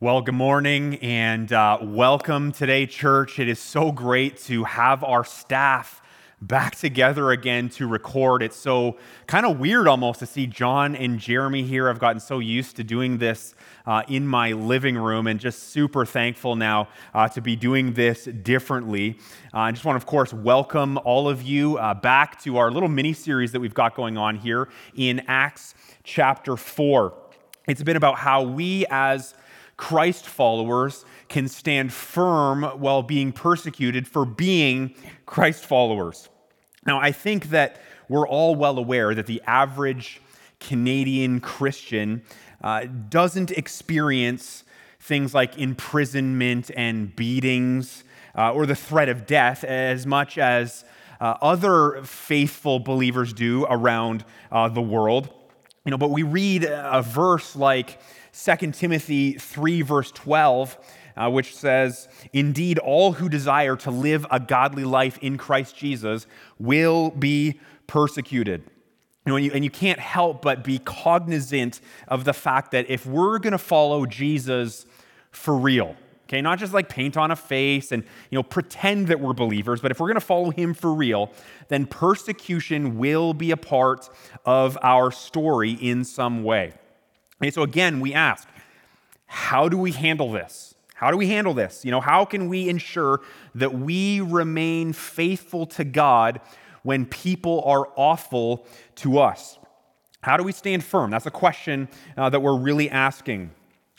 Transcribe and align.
Well, 0.00 0.20
good 0.20 0.36
morning 0.36 0.94
and 1.02 1.52
uh, 1.52 1.78
welcome 1.82 2.52
today, 2.52 2.86
church. 2.86 3.40
It 3.40 3.48
is 3.48 3.58
so 3.58 3.90
great 3.90 4.36
to 4.42 4.62
have 4.62 5.02
our 5.02 5.24
staff 5.24 6.00
back 6.40 6.76
together 6.76 7.32
again 7.32 7.68
to 7.70 7.88
record. 7.88 8.44
It's 8.44 8.54
so 8.54 8.96
kind 9.26 9.44
of 9.44 9.58
weird 9.58 9.88
almost 9.88 10.20
to 10.20 10.26
see 10.26 10.46
John 10.46 10.94
and 10.94 11.18
Jeremy 11.18 11.64
here. 11.64 11.88
I've 11.88 11.98
gotten 11.98 12.20
so 12.20 12.38
used 12.38 12.76
to 12.76 12.84
doing 12.84 13.18
this 13.18 13.56
uh, 13.86 14.04
in 14.06 14.24
my 14.24 14.52
living 14.52 14.96
room 14.96 15.26
and 15.26 15.40
just 15.40 15.70
super 15.70 16.06
thankful 16.06 16.54
now 16.54 16.86
uh, 17.12 17.26
to 17.30 17.40
be 17.40 17.56
doing 17.56 17.94
this 17.94 18.26
differently. 18.26 19.18
Uh, 19.52 19.58
I 19.58 19.72
just 19.72 19.84
want 19.84 19.94
to, 19.94 20.04
of 20.04 20.06
course, 20.06 20.32
welcome 20.32 20.96
all 20.98 21.28
of 21.28 21.42
you 21.42 21.76
uh, 21.76 21.94
back 21.94 22.40
to 22.42 22.58
our 22.58 22.70
little 22.70 22.88
mini 22.88 23.14
series 23.14 23.50
that 23.50 23.58
we've 23.58 23.74
got 23.74 23.96
going 23.96 24.16
on 24.16 24.36
here 24.36 24.68
in 24.94 25.24
Acts 25.26 25.74
chapter 26.04 26.56
4. 26.56 27.14
It's 27.66 27.82
been 27.82 27.96
about 27.96 28.16
how 28.16 28.44
we 28.44 28.86
as 28.90 29.34
Christ 29.78 30.26
followers 30.26 31.06
can 31.28 31.48
stand 31.48 31.92
firm 31.92 32.62
while 32.62 33.02
being 33.02 33.32
persecuted 33.32 34.06
for 34.06 34.26
being 34.26 34.94
Christ 35.24 35.64
followers. 35.64 36.28
Now, 36.84 37.00
I 37.00 37.12
think 37.12 37.50
that 37.50 37.80
we're 38.08 38.28
all 38.28 38.54
well 38.54 38.76
aware 38.76 39.14
that 39.14 39.26
the 39.26 39.40
average 39.46 40.20
Canadian 40.58 41.40
Christian 41.40 42.22
uh, 42.62 42.86
doesn't 43.08 43.52
experience 43.52 44.64
things 45.00 45.32
like 45.32 45.56
imprisonment 45.56 46.70
and 46.76 47.14
beatings 47.14 48.02
uh, 48.36 48.52
or 48.52 48.66
the 48.66 48.74
threat 48.74 49.08
of 49.08 49.26
death 49.26 49.62
as 49.62 50.06
much 50.06 50.38
as 50.38 50.84
uh, 51.20 51.36
other 51.40 52.02
faithful 52.02 52.80
believers 52.80 53.32
do 53.32 53.64
around 53.70 54.24
uh, 54.50 54.68
the 54.68 54.82
world. 54.82 55.32
You 55.84 55.92
know, 55.92 55.98
but 55.98 56.10
we 56.10 56.24
read 56.24 56.64
a 56.64 57.02
verse 57.02 57.54
like 57.54 58.00
2 58.44 58.70
Timothy 58.70 59.32
3, 59.32 59.82
verse 59.82 60.12
12, 60.12 60.78
uh, 61.16 61.30
which 61.30 61.56
says, 61.56 62.08
Indeed, 62.32 62.78
all 62.78 63.12
who 63.14 63.28
desire 63.28 63.74
to 63.76 63.90
live 63.90 64.24
a 64.30 64.38
godly 64.38 64.84
life 64.84 65.18
in 65.18 65.36
Christ 65.38 65.76
Jesus 65.76 66.26
will 66.58 67.10
be 67.10 67.58
persecuted. 67.88 68.62
You 69.26 69.32
know, 69.32 69.36
and, 69.36 69.44
you, 69.44 69.50
and 69.52 69.64
you 69.64 69.70
can't 69.70 69.98
help 69.98 70.40
but 70.42 70.62
be 70.62 70.78
cognizant 70.78 71.80
of 72.06 72.24
the 72.24 72.32
fact 72.32 72.70
that 72.70 72.88
if 72.88 73.04
we're 73.04 73.40
going 73.40 73.52
to 73.52 73.58
follow 73.58 74.06
Jesus 74.06 74.86
for 75.32 75.56
real, 75.56 75.96
okay, 76.24 76.40
not 76.40 76.60
just 76.60 76.72
like 76.72 76.88
paint 76.88 77.16
on 77.16 77.32
a 77.32 77.36
face 77.36 77.90
and 77.90 78.04
you 78.30 78.36
know 78.36 78.44
pretend 78.44 79.08
that 79.08 79.18
we're 79.18 79.32
believers, 79.32 79.80
but 79.80 79.90
if 79.90 79.98
we're 79.98 80.06
going 80.06 80.14
to 80.14 80.20
follow 80.20 80.50
him 80.50 80.74
for 80.74 80.94
real, 80.94 81.32
then 81.66 81.86
persecution 81.86 82.98
will 82.98 83.34
be 83.34 83.50
a 83.50 83.56
part 83.56 84.08
of 84.44 84.78
our 84.82 85.10
story 85.10 85.72
in 85.72 86.04
some 86.04 86.44
way. 86.44 86.72
And 87.40 87.52
so 87.52 87.62
again, 87.62 88.00
we 88.00 88.14
ask, 88.14 88.48
how 89.26 89.68
do 89.68 89.76
we 89.78 89.92
handle 89.92 90.32
this? 90.32 90.74
How 90.94 91.10
do 91.10 91.16
we 91.16 91.28
handle 91.28 91.54
this? 91.54 91.84
You 91.84 91.92
know, 91.92 92.00
how 92.00 92.24
can 92.24 92.48
we 92.48 92.68
ensure 92.68 93.20
that 93.54 93.72
we 93.72 94.20
remain 94.20 94.92
faithful 94.92 95.66
to 95.66 95.84
God 95.84 96.40
when 96.82 97.06
people 97.06 97.62
are 97.64 97.88
awful 97.94 98.66
to 98.96 99.18
us? 99.20 99.58
How 100.22 100.36
do 100.36 100.42
we 100.42 100.50
stand 100.50 100.82
firm? 100.82 101.10
That's 101.10 101.26
a 101.26 101.30
question 101.30 101.88
uh, 102.16 102.30
that 102.30 102.40
we're 102.40 102.58
really 102.58 102.90
asking. 102.90 103.50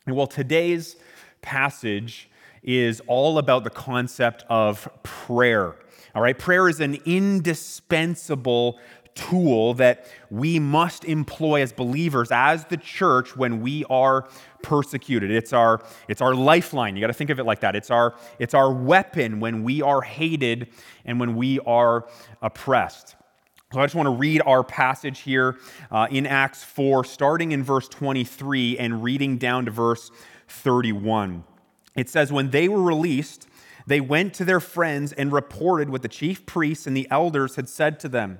And 0.06 0.16
well, 0.16 0.28
today's 0.28 0.98
passage 1.42 2.30
is 2.62 3.02
all 3.08 3.38
about 3.38 3.64
the 3.64 3.70
concept 3.70 4.44
of 4.50 4.90
prayer. 5.04 5.76
All 6.14 6.22
right, 6.22 6.38
prayer 6.38 6.67
is 6.67 6.82
an 6.82 6.98
indispensable 7.06 8.80
tool 9.20 9.73
that 9.73 10.08
we 10.30 10.59
must 10.59 11.03
employ 11.03 11.62
as 11.62 11.73
believers, 11.73 12.30
as 12.31 12.64
the 12.66 12.78
church, 12.78 13.36
when 13.36 13.59
we 13.61 13.84
are 13.89 14.30
persecuted. 14.64 15.30
It's 15.30 15.52
our, 15.52 15.84
it's 16.08 16.22
our 16.22 16.34
lifeline. 16.34 16.95
You 16.95 17.02
got 17.02 17.08
to 17.08 17.14
think 17.14 17.30
of 17.30 17.38
it 17.38 17.44
like 17.44 17.59
that. 17.59 17.76
It's 17.76 17.92
our, 17.92 18.16
it's 18.39 18.53
our 18.53 18.72
weapon 18.72 19.42
when 19.42 19.64
we 19.64 19.81
are 19.81 20.02
hated 20.02 20.70
and 21.03 21.20
when 21.20 21.36
we 21.36 21.59
are 21.59 22.08
oppressed. 22.42 23.16
So 23.73 23.82
I 23.82 23.83
just 23.83 23.93
want 23.93 24.08
to 24.08 24.16
read 24.16 24.42
our 24.45 24.64
passage 24.64 25.20
here 25.20 25.58
uh, 25.92 26.08
in 26.10 26.26
Acts 26.26 26.64
4, 26.64 27.04
starting 27.04 27.52
in 27.52 27.61
verse 27.61 27.89
23 27.89 28.77
and 28.77 29.04
reading 29.04 29.38
down 29.38 29.66
to 29.66 29.72
verse 29.72 30.11
31. 30.48 31.43
It 31.95 32.10
says, 32.10 32.32
When 32.32 32.52
they 32.52 32.70
were 32.70 32.82
released, 32.82 33.48
they 33.86 33.99
went 33.99 34.33
to 34.36 34.45
their 34.45 34.60
friends 34.60 35.11
and 35.11 35.32
reported 35.32 35.89
what 35.89 36.04
the 36.04 36.08
chief 36.08 36.45
priests 36.45 36.88
and 36.88 36.95
the 36.95 37.08
elders 37.11 37.58
had 37.58 37.67
said 37.67 37.99
to 37.99 38.10
them. 38.10 38.39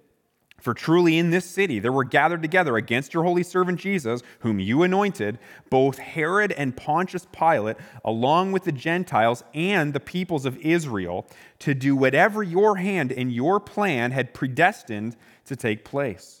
For 0.61 0.75
truly 0.75 1.17
in 1.17 1.31
this 1.31 1.45
city 1.45 1.79
there 1.79 1.91
were 1.91 2.03
gathered 2.03 2.41
together 2.41 2.77
against 2.77 3.13
your 3.13 3.23
holy 3.23 3.43
servant 3.43 3.79
Jesus, 3.79 4.21
whom 4.39 4.59
you 4.59 4.83
anointed, 4.83 5.39
both 5.69 5.97
Herod 5.97 6.51
and 6.51 6.77
Pontius 6.77 7.27
Pilate, 7.31 7.77
along 8.05 8.51
with 8.51 8.63
the 8.63 8.71
Gentiles 8.71 9.43
and 9.53 9.93
the 9.93 9.99
peoples 9.99 10.45
of 10.45 10.57
Israel, 10.57 11.27
to 11.59 11.73
do 11.73 11.95
whatever 11.95 12.43
your 12.43 12.77
hand 12.77 13.11
and 13.11 13.33
your 13.33 13.59
plan 13.59 14.11
had 14.11 14.35
predestined 14.35 15.17
to 15.45 15.55
take 15.55 15.83
place. 15.83 16.40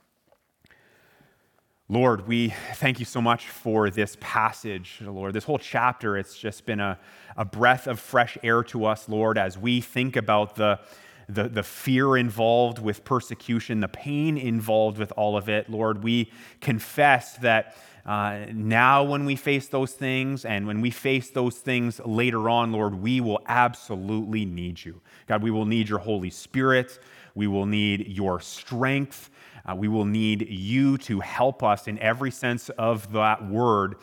Lord, 1.91 2.25
we 2.25 2.53
thank 2.75 2.99
you 2.99 3.05
so 3.05 3.19
much 3.19 3.49
for 3.49 3.89
this 3.89 4.15
passage, 4.21 4.99
Lord. 5.01 5.33
This 5.33 5.43
whole 5.43 5.57
chapter, 5.57 6.17
it's 6.17 6.37
just 6.37 6.65
been 6.65 6.79
a, 6.79 6.97
a 7.35 7.43
breath 7.43 7.85
of 7.85 7.99
fresh 7.99 8.37
air 8.43 8.63
to 8.63 8.85
us, 8.85 9.09
Lord, 9.09 9.37
as 9.37 9.57
we 9.57 9.81
think 9.81 10.15
about 10.15 10.55
the, 10.55 10.79
the, 11.27 11.49
the 11.49 11.63
fear 11.63 12.15
involved 12.15 12.79
with 12.79 13.03
persecution, 13.03 13.81
the 13.81 13.89
pain 13.89 14.37
involved 14.37 14.99
with 14.99 15.11
all 15.17 15.35
of 15.35 15.49
it. 15.49 15.69
Lord, 15.69 16.01
we 16.01 16.31
confess 16.61 17.35
that 17.39 17.75
uh, 18.05 18.45
now, 18.53 19.03
when 19.03 19.25
we 19.25 19.35
face 19.35 19.67
those 19.67 19.91
things 19.91 20.45
and 20.45 20.65
when 20.67 20.79
we 20.79 20.91
face 20.91 21.29
those 21.31 21.57
things 21.57 21.99
later 22.05 22.49
on, 22.49 22.71
Lord, 22.71 22.95
we 22.95 23.19
will 23.19 23.41
absolutely 23.47 24.45
need 24.45 24.85
you. 24.85 25.01
God, 25.27 25.43
we 25.43 25.51
will 25.51 25.65
need 25.65 25.89
your 25.89 25.99
Holy 25.99 26.29
Spirit. 26.29 26.99
We 27.35 27.47
will 27.47 27.65
need 27.65 28.07
your 28.07 28.39
strength. 28.39 29.29
Uh, 29.65 29.75
we 29.75 29.87
will 29.87 30.05
need 30.05 30.49
you 30.49 30.97
to 30.99 31.19
help 31.19 31.63
us 31.63 31.87
in 31.87 31.99
every 31.99 32.31
sense 32.31 32.69
of 32.69 33.11
that 33.13 33.47
word 33.47 33.95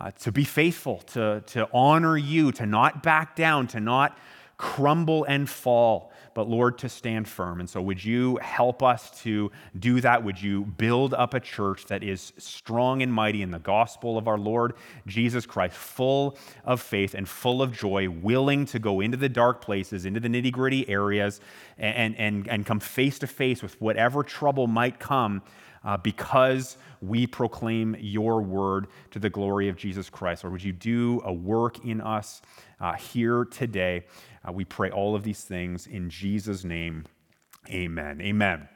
uh, 0.00 0.10
to 0.12 0.32
be 0.32 0.44
faithful, 0.44 0.98
to, 0.98 1.42
to 1.46 1.68
honor 1.72 2.16
you, 2.16 2.52
to 2.52 2.66
not 2.66 3.02
back 3.02 3.34
down, 3.34 3.66
to 3.66 3.80
not 3.80 4.16
crumble 4.56 5.24
and 5.24 5.48
fall, 5.48 6.12
but 6.38 6.48
Lord, 6.48 6.78
to 6.78 6.88
stand 6.88 7.26
firm. 7.26 7.58
And 7.58 7.68
so, 7.68 7.82
would 7.82 8.04
you 8.04 8.36
help 8.36 8.80
us 8.80 9.10
to 9.22 9.50
do 9.76 10.00
that? 10.02 10.22
Would 10.22 10.40
you 10.40 10.66
build 10.66 11.12
up 11.12 11.34
a 11.34 11.40
church 11.40 11.86
that 11.86 12.04
is 12.04 12.32
strong 12.38 13.02
and 13.02 13.12
mighty 13.12 13.42
in 13.42 13.50
the 13.50 13.58
gospel 13.58 14.16
of 14.16 14.28
our 14.28 14.38
Lord 14.38 14.74
Jesus 15.04 15.46
Christ, 15.46 15.74
full 15.74 16.38
of 16.64 16.80
faith 16.80 17.14
and 17.14 17.28
full 17.28 17.60
of 17.60 17.72
joy, 17.72 18.08
willing 18.08 18.66
to 18.66 18.78
go 18.78 19.00
into 19.00 19.16
the 19.16 19.28
dark 19.28 19.60
places, 19.60 20.06
into 20.06 20.20
the 20.20 20.28
nitty 20.28 20.52
gritty 20.52 20.88
areas, 20.88 21.40
and, 21.76 22.16
and, 22.16 22.46
and 22.46 22.64
come 22.64 22.78
face 22.78 23.18
to 23.18 23.26
face 23.26 23.60
with 23.60 23.80
whatever 23.80 24.22
trouble 24.22 24.68
might 24.68 25.00
come? 25.00 25.42
Uh, 25.84 25.96
because 25.96 26.76
we 27.00 27.26
proclaim 27.26 27.96
your 27.98 28.42
word 28.42 28.88
to 29.10 29.18
the 29.18 29.30
glory 29.30 29.68
of 29.68 29.76
Jesus 29.76 30.10
Christ. 30.10 30.44
Or 30.44 30.50
would 30.50 30.62
you 30.62 30.72
do 30.72 31.20
a 31.24 31.32
work 31.32 31.84
in 31.84 32.00
us 32.00 32.42
uh, 32.80 32.94
here 32.94 33.44
today? 33.44 34.04
Uh, 34.46 34.52
we 34.52 34.64
pray 34.64 34.90
all 34.90 35.14
of 35.14 35.22
these 35.22 35.42
things 35.42 35.86
in 35.86 36.10
Jesus' 36.10 36.64
name. 36.64 37.04
Amen. 37.70 38.20
Amen. 38.20 38.68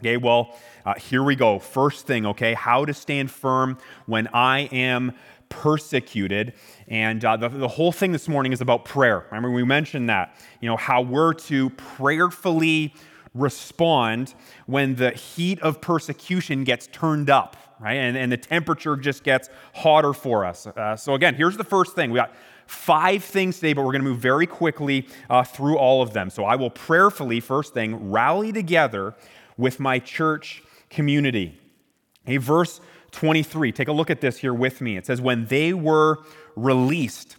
Okay, 0.00 0.16
well, 0.16 0.56
uh, 0.84 0.94
here 0.94 1.22
we 1.22 1.36
go. 1.36 1.60
First 1.60 2.08
thing, 2.08 2.26
okay, 2.26 2.54
how 2.54 2.84
to 2.84 2.92
stand 2.92 3.30
firm 3.30 3.78
when 4.06 4.26
I 4.34 4.62
am 4.72 5.12
persecuted. 5.48 6.54
And 6.88 7.24
uh, 7.24 7.36
the, 7.36 7.48
the 7.48 7.68
whole 7.68 7.92
thing 7.92 8.10
this 8.10 8.28
morning 8.28 8.52
is 8.52 8.60
about 8.60 8.84
prayer. 8.84 9.26
Remember, 9.30 9.50
we 9.50 9.62
mentioned 9.62 10.08
that, 10.08 10.34
you 10.60 10.68
know, 10.68 10.76
how 10.76 11.02
we're 11.02 11.34
to 11.34 11.70
prayerfully 11.70 12.94
respond 13.34 14.34
when 14.66 14.96
the 14.96 15.10
heat 15.12 15.60
of 15.60 15.80
persecution 15.80 16.64
gets 16.64 16.86
turned 16.88 17.30
up, 17.30 17.56
right? 17.80 17.94
And, 17.94 18.16
and 18.16 18.30
the 18.30 18.36
temperature 18.36 18.96
just 18.96 19.24
gets 19.24 19.48
hotter 19.74 20.12
for 20.12 20.44
us. 20.44 20.66
Uh, 20.66 20.96
so, 20.96 21.14
again, 21.14 21.34
here's 21.34 21.56
the 21.56 21.64
first 21.64 21.94
thing. 21.94 22.10
We 22.10 22.16
got 22.16 22.34
five 22.66 23.24
things 23.24 23.56
today, 23.56 23.72
but 23.72 23.82
we're 23.82 23.92
going 23.92 24.04
to 24.04 24.08
move 24.08 24.20
very 24.20 24.46
quickly 24.46 25.08
uh, 25.30 25.44
through 25.44 25.78
all 25.78 26.02
of 26.02 26.12
them. 26.12 26.30
So, 26.30 26.44
I 26.44 26.56
will 26.56 26.70
prayerfully, 26.70 27.40
first 27.40 27.74
thing, 27.74 28.10
rally 28.10 28.52
together 28.52 29.14
with 29.56 29.80
my 29.80 29.98
church 29.98 30.62
community. 30.90 31.58
A 32.26 32.36
verse 32.36 32.80
23, 33.12 33.72
take 33.72 33.88
a 33.88 33.92
look 33.92 34.10
at 34.10 34.20
this 34.20 34.38
here 34.38 34.54
with 34.54 34.80
me. 34.80 34.96
It 34.96 35.06
says, 35.06 35.20
When 35.20 35.46
they 35.46 35.72
were 35.72 36.18
released, 36.56 37.36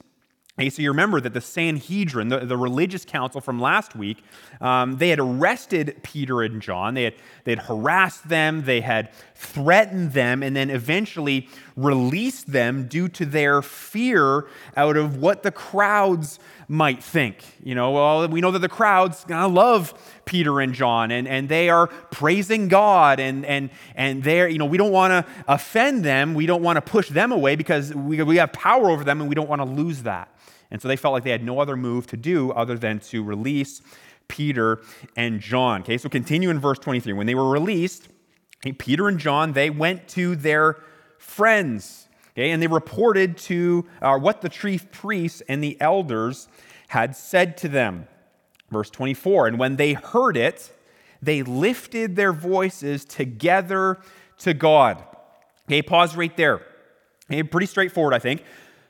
Okay, 0.59 0.69
so 0.69 0.83
you 0.83 0.91
remember 0.91 1.19
that 1.19 1.33
the 1.33 1.41
Sanhedrin, 1.41 2.27
the, 2.27 2.41
the 2.41 2.55
religious 2.55 3.05
council 3.05 3.41
from 3.41 3.59
last 3.59 3.95
week, 3.95 4.23
um, 4.61 4.97
they 4.97 5.09
had 5.09 5.19
arrested 5.19 5.99
Peter 6.03 6.43
and 6.43 6.61
John. 6.61 6.93
They 6.93 7.05
had, 7.05 7.15
they 7.43 7.53
had 7.53 7.59
harassed 7.59 8.29
them, 8.29 8.63
they 8.65 8.81
had 8.81 9.11
threatened 9.33 10.13
them, 10.13 10.43
and 10.43 10.55
then 10.55 10.69
eventually 10.69 11.49
released 11.75 12.51
them 12.51 12.87
due 12.87 13.07
to 13.09 13.25
their 13.25 13.61
fear 13.61 14.45
out 14.77 14.97
of 14.97 15.17
what 15.17 15.43
the 15.43 15.51
crowds 15.51 16.39
might 16.67 17.03
think. 17.03 17.37
You 17.63 17.75
know, 17.75 17.91
well, 17.91 18.27
we 18.27 18.41
know 18.41 18.51
that 18.51 18.59
the 18.59 18.69
crowds 18.69 19.23
gonna 19.25 19.47
love 19.47 19.93
Peter 20.25 20.61
and 20.61 20.73
John, 20.73 21.11
and, 21.11 21.27
and 21.27 21.49
they 21.49 21.69
are 21.69 21.87
praising 21.87 22.67
God, 22.67 23.19
and, 23.19 23.45
and, 23.45 23.69
and 23.95 24.23
they're, 24.23 24.47
you 24.47 24.57
know, 24.57 24.65
we 24.65 24.77
don't 24.77 24.91
want 24.91 25.11
to 25.11 25.31
offend 25.47 26.03
them, 26.03 26.33
we 26.33 26.45
don't 26.45 26.61
want 26.61 26.77
to 26.77 26.81
push 26.81 27.09
them 27.09 27.31
away 27.31 27.55
because 27.55 27.93
we, 27.93 28.21
we 28.23 28.37
have 28.37 28.53
power 28.53 28.89
over 28.89 29.03
them, 29.03 29.19
and 29.19 29.29
we 29.29 29.35
don't 29.35 29.49
want 29.49 29.61
to 29.61 29.67
lose 29.67 30.03
that. 30.03 30.29
And 30.71 30.81
so 30.81 30.87
they 30.87 30.95
felt 30.95 31.13
like 31.13 31.23
they 31.23 31.31
had 31.31 31.43
no 31.43 31.59
other 31.59 31.77
move 31.77 32.07
to 32.07 32.17
do 32.17 32.51
other 32.51 32.77
than 32.77 32.99
to 33.01 33.23
release 33.23 33.81
Peter 34.27 34.81
and 35.15 35.39
John. 35.39 35.81
Okay, 35.81 35.97
so 35.97 36.09
continue 36.09 36.49
in 36.49 36.59
verse 36.59 36.79
23. 36.79 37.13
When 37.13 37.27
they 37.27 37.35
were 37.35 37.49
released, 37.49 38.07
Peter 38.77 39.07
and 39.07 39.19
John, 39.19 39.53
they 39.53 39.69
went 39.69 40.07
to 40.09 40.35
their 40.35 40.77
friends, 41.23 42.07
okay, 42.31 42.51
and 42.51 42.61
they 42.61 42.67
reported 42.67 43.37
to 43.37 43.85
uh, 44.01 44.17
what 44.17 44.41
the 44.41 44.49
chief 44.49 44.91
priests 44.91 45.41
and 45.47 45.63
the 45.63 45.79
elders 45.79 46.47
had 46.89 47.15
said 47.15 47.57
to 47.57 47.67
them. 47.67 48.07
Verse 48.69 48.89
24, 48.89 49.47
and 49.47 49.59
when 49.59 49.77
they 49.77 49.93
heard 49.93 50.37
it, 50.37 50.71
they 51.21 51.41
lifted 51.41 52.15
their 52.15 52.33
voices 52.33 53.05
together 53.05 53.99
to 54.39 54.53
God. 54.53 55.03
Okay, 55.67 55.81
pause 55.81 56.15
right 56.15 56.35
there. 56.35 56.61
Okay, 57.31 57.43
pretty 57.43 57.67
straightforward, 57.67 58.13
I 58.13 58.19
think. 58.19 58.43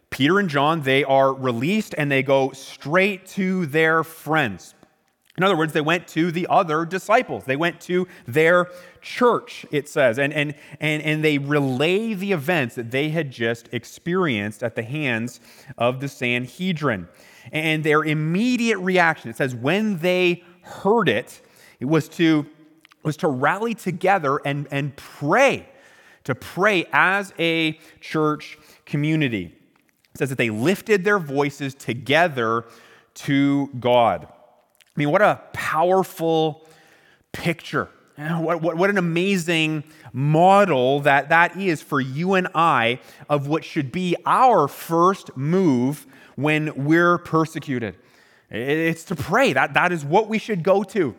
Peter 0.09 0.39
and 0.39 0.49
John, 0.49 0.81
they 0.81 1.03
are 1.03 1.33
released 1.33 1.93
and 1.97 2.11
they 2.11 2.23
go 2.23 2.51
straight 2.51 3.25
to 3.27 3.65
their 3.67 4.03
friends. 4.03 4.73
In 5.35 5.43
other 5.43 5.57
words, 5.57 5.73
they 5.73 5.81
went 5.81 6.07
to 6.09 6.31
the 6.31 6.45
other 6.47 6.85
disciples. 6.85 7.45
They 7.45 7.55
went 7.55 7.81
to 7.81 8.07
their 8.27 8.67
church, 9.01 9.65
it 9.71 9.89
says, 9.89 10.19
and, 10.19 10.31
and, 10.31 10.53
and, 10.79 11.01
and 11.01 11.23
they 11.23 11.39
relay 11.39 12.13
the 12.13 12.31
events 12.33 12.75
that 12.75 12.91
they 12.91 13.09
had 13.09 13.31
just 13.31 13.67
experienced 13.71 14.61
at 14.61 14.75
the 14.75 14.83
hands 14.83 15.39
of 15.75 16.01
the 16.01 16.07
Sanhedrin. 16.07 17.07
And 17.51 17.83
their 17.83 18.03
immediate 18.03 18.77
reaction, 18.77 19.31
it 19.31 19.35
says, 19.35 19.55
when 19.55 19.97
they 19.99 20.43
heard 20.61 21.09
it, 21.09 21.41
it 21.79 21.85
was 21.85 22.07
to, 22.09 22.45
was 23.01 23.17
to 23.17 23.27
rally 23.27 23.73
together 23.73 24.39
and, 24.45 24.67
and 24.69 24.95
pray, 24.95 25.67
to 26.25 26.35
pray 26.35 26.85
as 26.93 27.33
a 27.39 27.79
church 27.99 28.59
community. 28.85 29.55
It 30.13 30.19
says 30.19 30.29
that 30.29 30.37
they 30.37 30.51
lifted 30.51 31.03
their 31.03 31.17
voices 31.17 31.73
together 31.73 32.65
to 33.15 33.67
God. 33.79 34.27
I 34.95 34.99
mean, 34.99 35.09
what 35.09 35.21
a 35.21 35.41
powerful 35.53 36.67
picture. 37.31 37.89
What, 38.15 38.61
what, 38.61 38.77
what, 38.77 38.89
an 38.91 38.99
amazing 38.99 39.83
model 40.11 40.99
that 40.99 41.29
that 41.29 41.57
is 41.57 41.81
for 41.81 41.99
you 41.99 42.35
and 42.35 42.47
I 42.53 42.99
of 43.27 43.47
what 43.47 43.65
should 43.65 43.91
be 43.91 44.15
our 44.23 44.67
first 44.67 45.35
move 45.35 46.05
when 46.35 46.85
we're 46.85 47.17
persecuted. 47.17 47.95
It's 48.51 49.03
to 49.05 49.15
pray. 49.15 49.53
That, 49.53 49.73
that 49.73 49.91
is 49.91 50.05
what 50.05 50.29
we 50.29 50.37
should 50.37 50.61
go 50.61 50.83
to. 50.83 51.15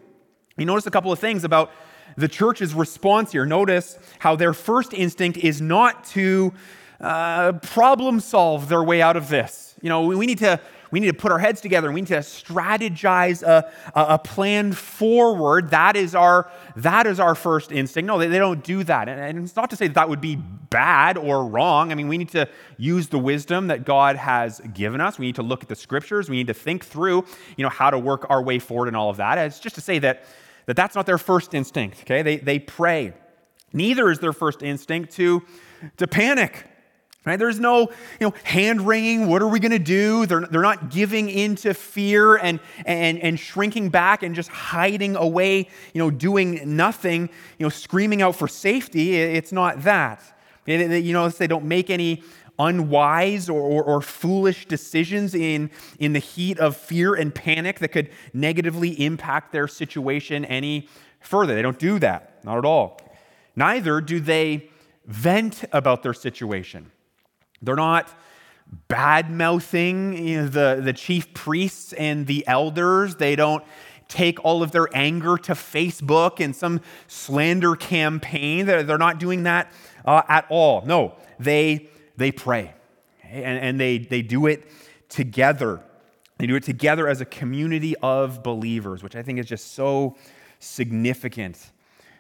You 0.57 0.67
notice 0.67 0.87
a 0.87 0.91
couple 0.93 1.11
of 1.11 1.19
things 1.19 1.43
about 1.43 1.73
the 2.17 2.29
church's 2.29 2.75
response 2.75 3.33
here. 3.33 3.45
Notice 3.45 3.99
how 4.21 4.37
their 4.37 4.53
first 4.53 4.95
instinct 4.95 5.39
is 5.39 5.61
not 5.61 6.05
to 6.05 6.55
uh, 7.01 7.55
problem 7.55 8.21
solve 8.21 8.69
their 8.69 8.85
way 8.85 9.03
out 9.03 9.17
of 9.17 9.29
this. 9.29 9.75
You 9.83 9.89
know, 9.89 10.03
we 10.03 10.27
need 10.27 10.39
to 10.39 10.61
we 10.91 11.01
need 11.01 11.07
to 11.07 11.15
put 11.15 11.33
our 11.33 11.39
heads 11.39 11.61
together 11.61 11.91
we 11.95 12.01
need 12.01 12.09
to 12.09 12.19
strategize 12.19 13.43
a, 13.43 13.71
a, 13.95 14.19
plan 14.19 14.73
forward. 14.73 15.71
That 15.71 15.97
is 15.97 16.15
our 16.15 16.51
that 16.77 17.07
is 17.07 17.21
our 17.21 17.35
first 17.35 17.73
instinct. 17.73 18.07
No, 18.07 18.19
they, 18.19 18.27
they 18.27 18.39
don't 18.39 18.63
do 18.63 18.85
that. 18.85 19.09
And, 19.09 19.21
and 19.21 19.45
it's 19.45 19.57
not 19.57 19.71
to 19.71 19.77
say 19.77 19.87
that 19.87 19.95
that 19.95 20.09
would 20.09 20.21
be 20.21 20.37
bad 20.37 21.17
or 21.17 21.47
wrong. 21.47 21.93
I 21.93 21.95
mean, 21.95 22.09
we 22.09 22.19
need 22.19 22.31
to 22.31 22.49
use 22.77 23.09
the 23.09 23.19
wisdom 23.19 23.69
that 23.69 23.85
God 23.85 24.17
has 24.17 24.61
given 24.73 25.01
us. 25.01 25.19
We 25.19 25.27
need 25.27 25.37
to 25.37 25.43
look 25.43 25.63
at 25.63 25.69
the 25.69 25.77
scriptures. 25.77 26.29
We 26.29 26.37
need 26.37 26.49
to 26.49 26.55
think 26.55 26.85
through, 26.85 27.25
you 27.57 27.63
know, 27.63 27.69
how 27.69 27.91
to 27.91 27.99
work 27.99 28.27
our 28.29 28.43
way 28.43 28.59
forward 28.59 28.89
and 28.89 28.97
all 28.97 29.11
of 29.11 29.19
that. 29.19 29.39
It's 29.39 29.61
just 29.61 29.77
to 29.77 29.81
say 29.81 30.01
that, 30.01 30.25
that 30.67 30.75
that's 30.75 30.97
not 30.97 31.07
their 31.07 31.19
first 31.19 31.55
instinct, 31.55 32.01
okay? 32.01 32.23
They, 32.23 32.39
they 32.39 32.59
pray. 32.59 33.13
Neither 33.73 34.11
is 34.11 34.19
their 34.19 34.33
first 34.33 34.63
instinct 34.63 35.13
to, 35.13 35.43
to 35.97 36.07
panic. 36.09 36.67
Right? 37.25 37.39
There's 37.39 37.59
no 37.59 37.91
you 38.21 38.29
know, 38.29 38.35
hand 38.43 38.87
wringing. 38.87 39.29
What 39.29 39.41
are 39.41 39.49
we 39.49 39.59
going 39.59 39.73
to 39.73 39.79
do? 39.79 40.27
They're, 40.27 40.43
they're 40.43 40.61
not 40.61 40.91
giving 40.91 41.31
into 41.31 41.73
fear 41.73 42.37
and, 42.37 42.61
and, 42.85 43.19
and 43.19 43.41
shrinking 43.41 43.89
back 43.89 44.23
and 44.23 44.35
just 44.35 44.51
hiding 44.51 45.17
away, 45.17 45.69
you 45.95 45.99
know, 45.99 46.11
doing 46.11 46.77
nothing, 46.77 47.31
you 47.59 47.65
know, 47.65 47.71
screaming 47.71 48.21
out 48.21 48.37
for 48.37 48.47
safety. 48.47 49.17
It's 49.17 49.53
not 49.53 49.85
that. 49.85 50.23
You 50.67 51.13
know, 51.15 51.29
they 51.31 51.47
don't 51.47 51.65
make 51.65 51.89
any 51.89 52.23
unwise 52.59 53.49
or, 53.49 53.61
or, 53.61 53.83
or, 53.83 54.01
foolish 54.01 54.67
decisions 54.67 55.35
in, 55.35 55.71
in 55.99 56.13
the 56.13 56.21
heat 56.21 56.59
of 56.61 56.77
fear 56.77 57.15
and 57.15 57.35
panic 57.35 57.81
that 57.81 57.89
could 57.89 58.11
negatively 58.33 58.91
impact 59.05 59.51
their 59.51 59.67
situation 59.67 60.45
any 60.45 60.89
further. 61.19 61.55
They 61.57 61.63
don't 61.63 61.81
do 61.81 61.99
that, 61.99 62.45
not 62.45 62.59
at 62.59 62.65
all. 62.65 63.01
Neither 63.57 64.01
do 64.01 64.21
they 64.21 64.71
vent 65.07 65.65
about 65.73 66.05
their 66.05 66.15
situation. 66.15 66.93
They're 67.65 67.77
not 67.77 68.09
bad 68.89 69.31
mouthing 69.31 70.27
you 70.27 70.43
know, 70.43 70.49
the, 70.49 70.81
the 70.83 70.93
chief 70.93 71.33
priests 71.35 71.93
and 71.93 72.27
the 72.27 72.47
elders. 72.47 73.17
They 73.17 73.37
don't 73.37 73.65
take 74.09 74.45
all 74.45 74.63
of 74.63 74.71
their 74.73 74.89
anger 74.95 75.37
to 75.39 75.53
Facebook 75.53 76.41
and 76.41 76.55
some 76.55 76.81
slander 77.07 77.77
campaign. 77.77 78.67
They're, 78.67 78.83
they're 78.83 78.99
not 78.99 79.19
doing 79.19 79.45
that 79.45 79.73
uh, 80.05 80.23
at 80.29 80.47
all. 80.49 80.83
No, 80.85 81.15
they, 81.39 81.89
they 82.17 82.33
pray 82.33 82.75
and, 83.23 83.59
and 83.59 83.81
they, 83.81 83.99
they 83.99 84.23
do 84.23 84.47
it 84.47 84.69
together. 85.09 85.81
They 86.39 86.47
do 86.47 86.57
it 86.57 86.65
together 86.65 87.09
as 87.09 87.21
a 87.21 87.25
community 87.25 87.95
of 88.03 88.43
believers, 88.43 89.03
which 89.03 89.17
I 89.17 89.23
think 89.23 89.39
is 89.39 89.47
just 89.47 89.75
so 89.75 90.17
significant. 90.59 91.71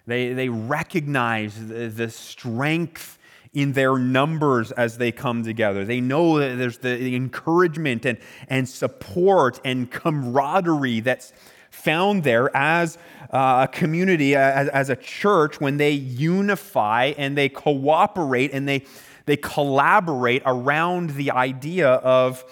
They, 0.06 0.32
they 0.32 0.48
recognize 0.48 1.68
the, 1.68 1.88
the 1.88 2.10
strength 2.10 3.18
in 3.54 3.72
their 3.72 3.96
numbers 3.96 4.72
as 4.72 4.98
they 4.98 5.12
come 5.12 5.44
together. 5.44 5.84
They 5.84 6.00
know 6.00 6.38
that 6.38 6.56
there's 6.56 6.78
the 6.78 7.14
encouragement 7.14 8.04
and, 8.04 8.18
and 8.48 8.68
support 8.68 9.60
and 9.64 9.90
camaraderie 9.90 11.00
that's 11.00 11.32
found 11.70 12.24
there 12.24 12.54
as 12.56 12.98
uh, 13.30 13.66
a 13.68 13.72
community, 13.72 14.34
as, 14.34 14.68
as 14.68 14.90
a 14.90 14.96
church, 14.96 15.60
when 15.60 15.76
they 15.76 15.90
unify 15.90 17.12
and 17.16 17.36
they 17.36 17.48
cooperate 17.48 18.52
and 18.52 18.68
they, 18.68 18.84
they 19.26 19.36
collaborate 19.36 20.42
around 20.44 21.10
the 21.10 21.30
idea 21.30 21.88
of 21.88 22.44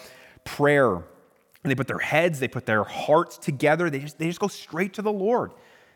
prayer. 0.45 0.95
And 0.95 1.71
they 1.71 1.75
put 1.75 1.87
their 1.87 1.99
heads, 1.99 2.41
they 2.41 2.49
put 2.49 2.67
their 2.67 2.85
hearts 2.85 3.39
together, 3.39 3.91
they 3.91 4.01
just, 4.01 4.19
they 4.19 4.27
just 4.27 4.41
go 4.41 4.49
straight 4.49 4.95
to 4.95 5.03
the 5.03 5.13
Lord. 5.13 5.53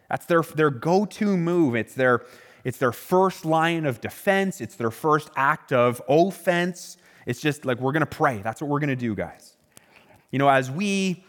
That's 0.08 0.26
their, 0.26 0.42
their 0.42 0.70
go 0.70 1.04
to 1.04 1.36
move. 1.36 1.74
It's 1.74 1.94
their, 1.94 2.22
it's 2.66 2.78
their 2.78 2.90
first 2.90 3.44
line 3.44 3.86
of 3.86 4.00
defense, 4.00 4.60
it's 4.60 4.74
their 4.74 4.90
first 4.90 5.30
act 5.36 5.72
of 5.72 6.02
offense. 6.08 6.96
It's 7.24 7.40
just 7.40 7.64
like 7.64 7.78
we're 7.78 7.92
going 7.92 8.00
to 8.00 8.06
pray. 8.06 8.38
That's 8.42 8.60
what 8.60 8.68
we're 8.68 8.80
going 8.80 8.88
to 8.88 8.96
do, 8.96 9.14
guys. 9.14 9.56
You 10.32 10.40
know, 10.40 10.48
as 10.48 10.68
we 10.68 11.24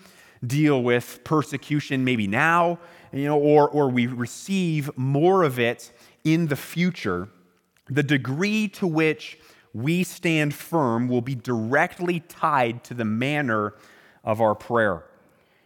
deal 0.48 0.82
with 0.82 1.24
persecution 1.24 2.04
maybe 2.04 2.26
now, 2.26 2.80
you 3.14 3.26
know, 3.26 3.38
or, 3.38 3.70
or 3.70 3.88
we 3.88 4.08
receive 4.08 4.90
more 4.98 5.44
of 5.44 5.60
it 5.60 5.92
in 6.24 6.48
the 6.48 6.56
future, 6.56 7.30
the 7.88 8.02
degree 8.02 8.68
to 8.70 8.88
which 8.88 9.38
we 9.76 10.04
stand 10.04 10.56
firm 10.56 11.08
will 11.08 11.22
be 11.22 11.36
directly 11.36 12.20
tied 12.22 12.84
to 12.86 12.96
the 12.96 13.06
manner 13.06 13.76
of 14.24 14.42
our 14.42 14.56
prayer. 14.56 15.04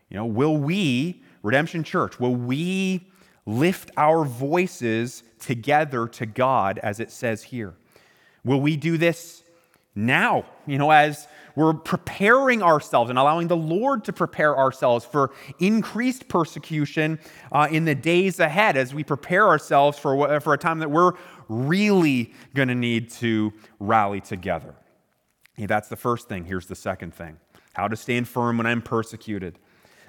You 0.09 0.17
know, 0.17 0.25
will 0.25 0.57
we, 0.57 1.23
Redemption 1.43 1.85
Church, 1.85 2.19
will 2.19 2.35
we 2.35 3.07
lift 3.45 3.91
our 3.97 4.23
voices 4.23 5.23
together 5.39 6.07
to 6.07 6.25
God, 6.25 6.79
as 6.79 6.99
it 6.99 7.11
says 7.11 7.43
here? 7.43 7.73
Will 8.43 8.61
we 8.61 8.75
do 8.77 8.97
this 8.97 9.43
now, 9.93 10.45
you 10.65 10.77
know, 10.77 10.89
as 10.89 11.27
we're 11.55 11.73
preparing 11.73 12.63
ourselves 12.63 13.09
and 13.09 13.19
allowing 13.19 13.47
the 13.47 13.57
Lord 13.57 14.05
to 14.05 14.13
prepare 14.13 14.57
ourselves 14.57 15.03
for 15.03 15.31
increased 15.59 16.29
persecution 16.29 17.19
uh, 17.51 17.67
in 17.69 17.83
the 17.85 17.95
days 17.95 18.39
ahead 18.39 18.77
as 18.77 18.93
we 18.93 19.03
prepare 19.03 19.47
ourselves 19.47 19.99
for, 19.99 20.39
for 20.39 20.53
a 20.53 20.57
time 20.57 20.79
that 20.79 20.89
we're 20.89 21.11
really 21.49 22.33
going 22.53 22.69
to 22.69 22.75
need 22.75 23.09
to 23.09 23.51
rally 23.79 24.21
together. 24.21 24.75
Okay, 25.57 25.65
that's 25.65 25.89
the 25.89 25.97
first 25.97 26.29
thing. 26.29 26.45
Here's 26.45 26.67
the 26.67 26.75
second 26.75 27.13
thing 27.13 27.37
how 27.73 27.87
to 27.87 27.95
stand 27.95 28.27
firm 28.27 28.57
when 28.57 28.67
I'm 28.67 28.81
persecuted. 28.81 29.59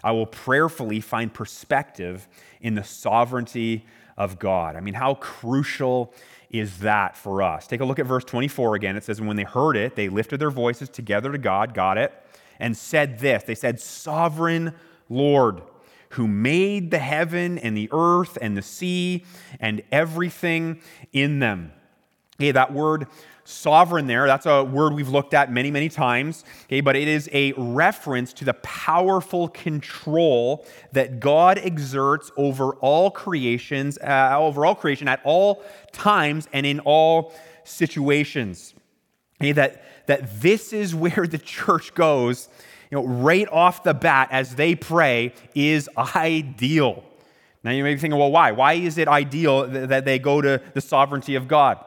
I 0.03 0.13
will 0.13 0.27
prayerfully 0.27 1.01
find 1.01 1.33
perspective 1.33 2.29
in 2.61 2.75
the 2.75 2.85
sovereignty 2.85 3.87
of 4.17 4.39
God. 4.39 4.77
I 4.77 4.81
mean, 4.81 4.95
how 4.95 5.15
crucial 5.15 6.13
is 6.51 6.79
that 6.79 7.17
for 7.17 7.43
us? 7.43 7.67
Take 7.67 7.81
a 7.81 7.85
look 7.85 7.99
at 7.99 8.07
verse 8.07 8.25
24 8.25 8.75
again. 8.75 8.97
It 8.97 9.05
says, 9.05 9.21
When 9.21 9.37
they 9.37 9.45
heard 9.45 9.77
it, 9.77 9.97
they 9.97 10.09
lifted 10.09 10.39
their 10.39 10.51
voices 10.51 10.89
together 10.89 11.33
to 11.33 11.39
God, 11.39 11.75
got 11.75 11.99
it, 11.99 12.13
and 12.59 12.77
said 12.77 13.19
this 13.19 13.43
They 13.45 13.55
said, 13.55 13.81
Sovereign 13.81 14.75
Lord, 15.09 15.63
who 16.11 16.29
made 16.29 16.91
the 16.91 16.99
heaven 16.99 17.59
and 17.59 17.77
the 17.77 17.89
earth 17.93 18.37
and 18.41 18.57
the 18.57 18.63
sea 18.63 19.25
and 19.61 19.83
everything 19.91 20.81
in 21.13 21.39
them. 21.39 21.73
Okay, 22.39 22.53
that 22.53 22.73
word 22.73 23.07
sovereign 23.53 24.07
there. 24.07 24.27
That's 24.27 24.47
a 24.47 24.65
word 24.65 24.95
we've 24.95 25.09
looked 25.09 25.35
at 25.35 25.53
many, 25.53 25.71
many 25.71 25.89
times. 25.89 26.45
Okay, 26.65 26.81
but 26.81 26.97
it 26.97 27.09
is 27.09 27.29
a 27.33 27.53
reference 27.53 28.33
to 28.35 28.45
the 28.45 28.55
powerful 28.55 29.49
control 29.49 30.67
that 30.93 31.21
God 31.21 31.59
exerts 31.59 32.31
over 32.37 32.75
all 32.77 33.11
creations, 33.11 33.99
uh, 33.99 34.37
over 34.39 34.67
all 34.67 34.75
creation 34.75 35.09
at 35.09 35.21
all 35.25 35.63
times 35.93 36.49
and 36.53 36.67
in 36.67 36.81
all 36.81 37.33
situations. 37.65 38.75
Okay, 39.41 39.53
that, 39.53 39.85
that 40.07 40.41
this 40.41 40.73
is 40.73 40.95
where 40.95 41.27
the 41.27 41.39
church 41.39 41.95
goes, 41.95 42.49
you 42.91 42.99
know, 42.99 43.07
right 43.07 43.49
off 43.49 43.85
the 43.85 43.95
bat 43.95 44.29
as 44.31 44.55
they 44.55 44.75
pray 44.75 45.33
is 45.55 45.89
ideal. 45.97 47.05
Now 47.65 47.71
you 47.71 47.85
may 47.85 47.95
be 47.95 48.01
thinking, 48.01 48.19
well, 48.19 48.33
why? 48.33 48.53
Why 48.53 48.75
is 48.75 48.99
it 48.99 49.09
ideal 49.09 49.69
that 49.69 50.05
they 50.05 50.19
go 50.19 50.41
to 50.41 50.61
the 50.75 50.81
sovereignty 50.81 51.37
of 51.37 51.47
God? 51.47 51.85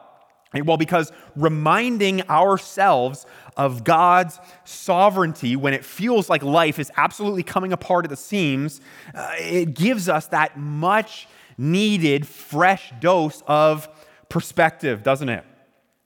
Well, 0.62 0.76
because 0.76 1.12
reminding 1.34 2.22
ourselves 2.28 3.26
of 3.56 3.84
God's 3.84 4.38
sovereignty 4.64 5.56
when 5.56 5.74
it 5.74 5.84
feels 5.84 6.28
like 6.28 6.42
life 6.42 6.78
is 6.78 6.90
absolutely 6.96 7.42
coming 7.42 7.72
apart 7.72 8.04
at 8.04 8.10
the 8.10 8.16
seams, 8.16 8.80
uh, 9.14 9.32
it 9.38 9.74
gives 9.74 10.08
us 10.08 10.26
that 10.28 10.58
much 10.58 11.28
needed 11.58 12.26
fresh 12.26 12.92
dose 13.00 13.42
of 13.46 13.88
perspective, 14.28 15.02
doesn't 15.02 15.28
it? 15.28 15.44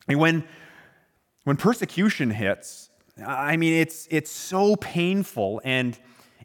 I 0.08 0.12
mean, 0.12 0.18
when, 0.18 0.44
when 1.44 1.56
persecution 1.56 2.30
hits, 2.30 2.90
I 3.24 3.56
mean, 3.56 3.74
it's, 3.74 4.06
it's 4.10 4.30
so 4.30 4.76
painful 4.76 5.60
and, 5.64 5.98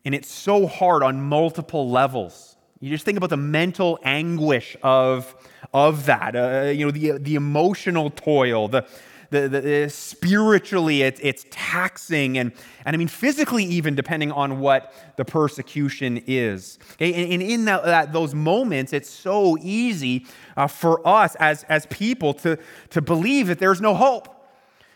and 0.04 0.16
it's 0.16 0.32
so 0.32 0.68
hard 0.68 1.04
on 1.04 1.22
multiple 1.22 1.90
levels. 1.90 2.55
You 2.80 2.90
just 2.90 3.06
think 3.06 3.18
about 3.18 3.30
the 3.30 3.38
mental 3.38 4.00
anguish 4.04 4.76
of 4.84 5.34
of 5.74 6.06
that. 6.06 6.36
Uh, 6.36 6.70
you 6.70 6.86
know, 6.86 6.92
the, 6.92 7.18
the 7.18 7.36
emotional 7.36 8.10
toil, 8.10 8.68
the, 8.68 8.88
the, 9.30 9.50
the, 9.50 9.90
spiritually 9.90 11.02
it, 11.02 11.20
it's 11.22 11.46
taxing 11.50 12.38
and, 12.38 12.52
and 12.86 12.96
i 12.96 12.98
mean 12.98 13.08
physically 13.08 13.64
even 13.64 13.96
depending 13.96 14.32
on 14.32 14.60
what 14.60 14.94
the 15.18 15.26
persecution 15.26 16.22
is 16.28 16.78
okay? 16.94 17.14
and, 17.14 17.34
and 17.34 17.42
in 17.42 17.66
that, 17.66 17.84
that, 17.84 18.14
those 18.14 18.34
moments 18.34 18.94
it's 18.94 19.10
so 19.10 19.58
easy 19.62 20.26
uh, 20.56 20.68
for 20.68 21.06
us 21.06 21.36
as, 21.36 21.64
as 21.64 21.86
people 21.88 22.34
to, 22.34 22.58
to 22.90 23.02
believe 23.02 23.48
that 23.48 23.60
there's 23.60 23.82
no 23.82 23.94
hope 23.94 24.35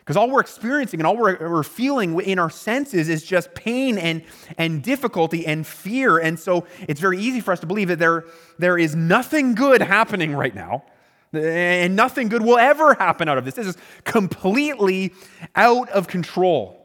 because 0.09 0.17
all 0.17 0.31
we're 0.31 0.41
experiencing 0.41 0.99
and 0.99 1.05
all 1.05 1.15
we're, 1.15 1.37
we're 1.37 1.61
feeling 1.61 2.19
in 2.21 2.39
our 2.39 2.49
senses 2.49 3.09
is 3.09 3.23
just 3.23 3.53
pain 3.53 3.99
and, 3.99 4.23
and 4.57 4.81
difficulty 4.81 5.45
and 5.45 5.67
fear. 5.67 6.17
And 6.17 6.39
so 6.39 6.65
it's 6.87 6.99
very 6.99 7.19
easy 7.19 7.41
for 7.41 7.51
us 7.51 7.59
to 7.59 7.67
believe 7.67 7.89
that 7.89 7.99
there, 7.99 8.25
there 8.57 8.75
is 8.75 8.95
nothing 8.95 9.53
good 9.53 9.83
happening 9.83 10.35
right 10.35 10.55
now. 10.55 10.83
And 11.31 11.95
nothing 11.95 12.27
good 12.27 12.41
will 12.41 12.57
ever 12.57 12.95
happen 12.95 13.29
out 13.29 13.37
of 13.37 13.45
this. 13.45 13.53
This 13.53 13.67
is 13.67 13.77
completely 14.03 15.13
out 15.55 15.89
of 15.89 16.07
control. 16.07 16.83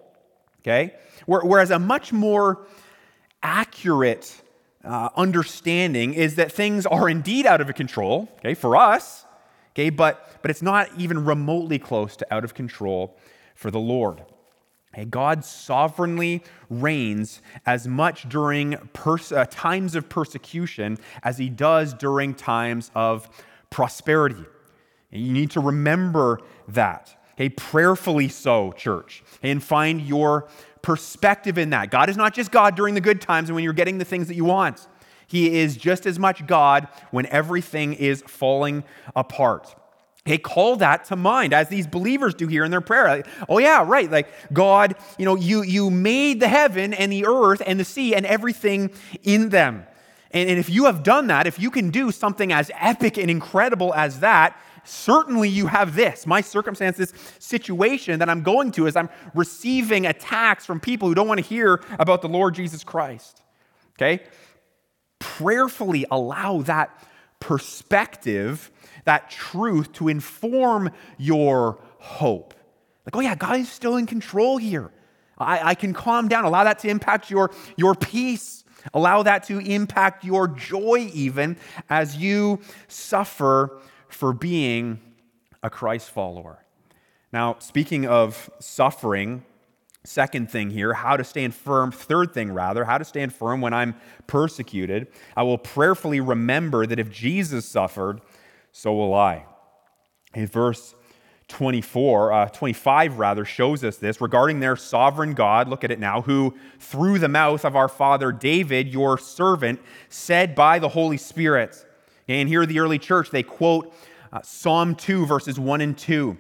Okay? 0.61 0.95
Whereas 1.25 1.71
a 1.71 1.78
much 1.78 2.12
more 2.12 2.66
accurate 3.43 4.38
uh, 4.85 5.09
understanding 5.16 6.12
is 6.12 6.35
that 6.35 6.52
things 6.52 6.85
are 6.85 7.09
indeed 7.09 7.47
out 7.47 7.62
of 7.62 7.75
control, 7.75 8.28
okay, 8.40 8.52
for 8.52 8.76
us, 8.76 9.25
okay, 9.75 9.90
but 9.90 10.40
but 10.43 10.50
it's 10.50 10.62
not 10.62 10.88
even 10.97 11.25
remotely 11.25 11.78
close 11.78 12.16
to 12.16 12.35
out 12.35 12.45
of 12.45 12.54
control 12.54 13.16
for 13.54 13.71
the 13.71 13.81
Lord. 13.81 14.25
Okay, 14.95 15.04
God 15.04 15.45
sovereignly 15.45 16.43
reigns 16.71 17.43
as 17.66 17.88
much 17.88 18.28
during 18.28 18.76
pers- 18.93 19.33
uh, 19.33 19.45
times 19.50 19.97
of 19.97 20.09
persecution 20.09 20.99
as 21.23 21.37
he 21.37 21.49
does 21.49 21.95
during 21.95 22.33
times 22.35 22.93
of 22.95 23.28
prosperity. 23.71 24.45
And 25.11 25.26
you 25.26 25.33
need 25.33 25.50
to 25.52 25.61
remember 25.61 26.40
that. 26.69 27.16
Okay, 27.33 27.49
prayerfully 27.49 28.28
so, 28.28 28.71
church, 28.73 29.25
and 29.43 29.61
find 29.61 30.00
your 30.00 30.47
perspective 30.83 31.59
in 31.59 31.71
that. 31.71 31.90
God 31.90 32.09
is 32.09 32.16
not 32.16 32.33
just 32.33 32.52
God 32.52 32.76
during 32.76 32.95
the 32.95 33.00
good 33.00 33.21
times 33.21 33.49
and 33.49 33.57
when 33.57 33.64
you're 33.64 33.73
getting 33.73 33.99
the 33.99 34.04
things 34.04 34.28
that 34.28 34.35
you 34.35 34.45
want. 34.45 34.87
He 35.35 35.59
is 35.59 35.76
just 35.76 36.07
as 36.07 36.17
much 36.17 36.47
God 36.47 36.87
when 37.11 37.26
everything 37.26 37.93
is 37.95 38.23
falling 38.23 38.85
apart. 39.17 39.75
They 40.25 40.38
call 40.38 40.76
that 40.76 41.07
to 41.07 41.17
mind 41.17 41.53
as 41.53 41.69
these 41.69 41.88
believers 41.88 42.35
do 42.35 42.47
here 42.47 42.64
in 42.64 42.71
their 42.71 42.81
prayer. 42.81 43.09
Like, 43.09 43.26
oh 43.49 43.59
yeah, 43.59 43.85
right. 43.85 44.09
Like 44.09 44.29
God, 44.53 44.95
you 45.19 45.25
know, 45.25 45.35
you 45.35 45.64
you 45.64 45.91
made 45.91 46.38
the 46.38 46.47
heaven 46.47 46.95
and 46.95 47.11
the 47.11 47.26
earth 47.26 47.61
and 47.67 47.81
the 47.81 47.85
sea 47.85 48.14
and 48.14 48.25
everything 48.25 48.93
in 49.25 49.49
them. 49.49 49.85
And, 50.31 50.49
and 50.49 50.57
if 50.57 50.71
you 50.71 50.85
have 50.85 51.03
done 51.03 51.26
that, 51.26 51.49
if 51.49 51.59
you 51.59 51.69
can 51.69 51.91
do 51.91 52.12
something 52.12 52.53
as 52.53 52.71
epic 52.79 53.19
and 53.19 53.29
incredible 53.29 53.93
as 53.93 54.21
that, 54.21 54.57
certainly 54.85 55.49
you 55.49 55.67
have 55.67 55.97
this. 55.97 56.29
My 56.29 56.43
circumstances, 56.43 57.12
situation 57.41 58.21
that 58.21 58.29
I'm 58.29 58.45
going 58.45 58.71
to 58.71 58.87
is 58.87 58.95
I'm 58.95 59.09
receiving 59.35 60.07
attacks 60.07 60.64
from 60.64 60.79
people 60.79 61.09
who 61.09 61.14
don't 61.17 61.26
want 61.26 61.38
to 61.38 61.45
hear 61.45 61.83
about 61.99 62.23
the 62.23 62.29
Lord 62.29 62.55
Jesus 62.55 62.85
Christ. 62.85 63.43
Okay? 63.97 64.23
Prayerfully 65.25 66.04
allow 66.11 66.61
that 66.62 67.02
perspective 67.40 68.71
that 69.07 69.31
truth 69.31 69.90
to 69.95 70.09
inform 70.09 70.90
your 71.16 71.78
hope. 71.99 72.52
Like, 73.07 73.16
oh 73.16 73.21
yeah, 73.21 73.35
God 73.35 73.59
is 73.59 73.71
still 73.71 73.97
in 73.97 74.04
control 74.04 74.59
here. 74.59 74.90
I, 75.38 75.71
I 75.71 75.75
can 75.75 75.95
calm 75.95 76.28
down. 76.28 76.45
Allow 76.45 76.64
that 76.64 76.78
to 76.81 76.88
impact 76.88 77.31
your, 77.31 77.50
your 77.76 77.95
peace. 77.95 78.64
Allow 78.93 79.23
that 79.23 79.45
to 79.45 79.59
impact 79.61 80.25
your 80.25 80.47
joy, 80.47 81.11
even 81.14 81.57
as 81.88 82.19
you 82.19 82.61
suffer 82.87 83.81
for 84.09 84.35
being 84.35 85.00
a 85.62 85.71
Christ 85.71 86.11
follower. 86.11 86.59
Now, 87.33 87.57
speaking 87.61 88.07
of 88.07 88.50
suffering, 88.61 89.43
second 90.04 90.50
thing 90.50 90.70
here, 90.70 90.92
how 90.92 91.16
to 91.16 91.25
stand 91.25 91.54
firm, 91.54 91.90
third 91.90 92.32
thing 92.32 92.52
rather, 92.52 92.84
how 92.84 92.99
to 92.99 93.04
stand 93.04 93.34
firm 93.34 93.61
when 93.61 93.73
I'm 93.73 93.94
persecuted. 94.26 95.08
I 95.37 95.42
will 95.42 95.58
prayerfully 95.58 96.20
remember 96.20 96.87
that 96.87 96.99
if 96.99 97.11
Jesus 97.11 97.66
suffered, 97.66 98.20
so 98.70 98.92
will 98.94 99.14
I. 99.14 99.46
In 100.34 100.46
verse 100.46 100.94
24, 101.49 102.32
uh, 102.32 102.49
25 102.49 103.18
rather, 103.18 103.44
shows 103.44 103.84
us 103.84 103.96
this 103.96 104.20
regarding 104.20 104.61
their 104.61 104.76
sovereign 104.76 105.34
God. 105.34 105.68
Look 105.68 105.84
at 105.84 105.90
it 105.90 105.99
now, 105.99 106.23
who 106.23 106.54
through 106.78 107.18
the 107.18 107.28
mouth 107.28 107.64
of 107.64 107.76
our 107.76 107.88
father 107.88 108.32
David, 108.32 108.88
your 108.88 109.18
servant, 109.18 109.80
said 110.08 110.54
by 110.54 110.78
the 110.78 110.88
Holy 110.88 111.16
Spirit. 111.16 111.84
And 112.28 112.49
here, 112.49 112.64
the 112.66 112.80
early 112.80 112.99
church, 112.99 113.30
they 113.30 113.42
quote 113.42 113.94
uh, 114.32 114.40
Psalm 114.42 114.94
2, 114.94 115.26
verses 115.26 115.58
1 115.58 115.80
and 115.80 115.96
2, 115.96 116.37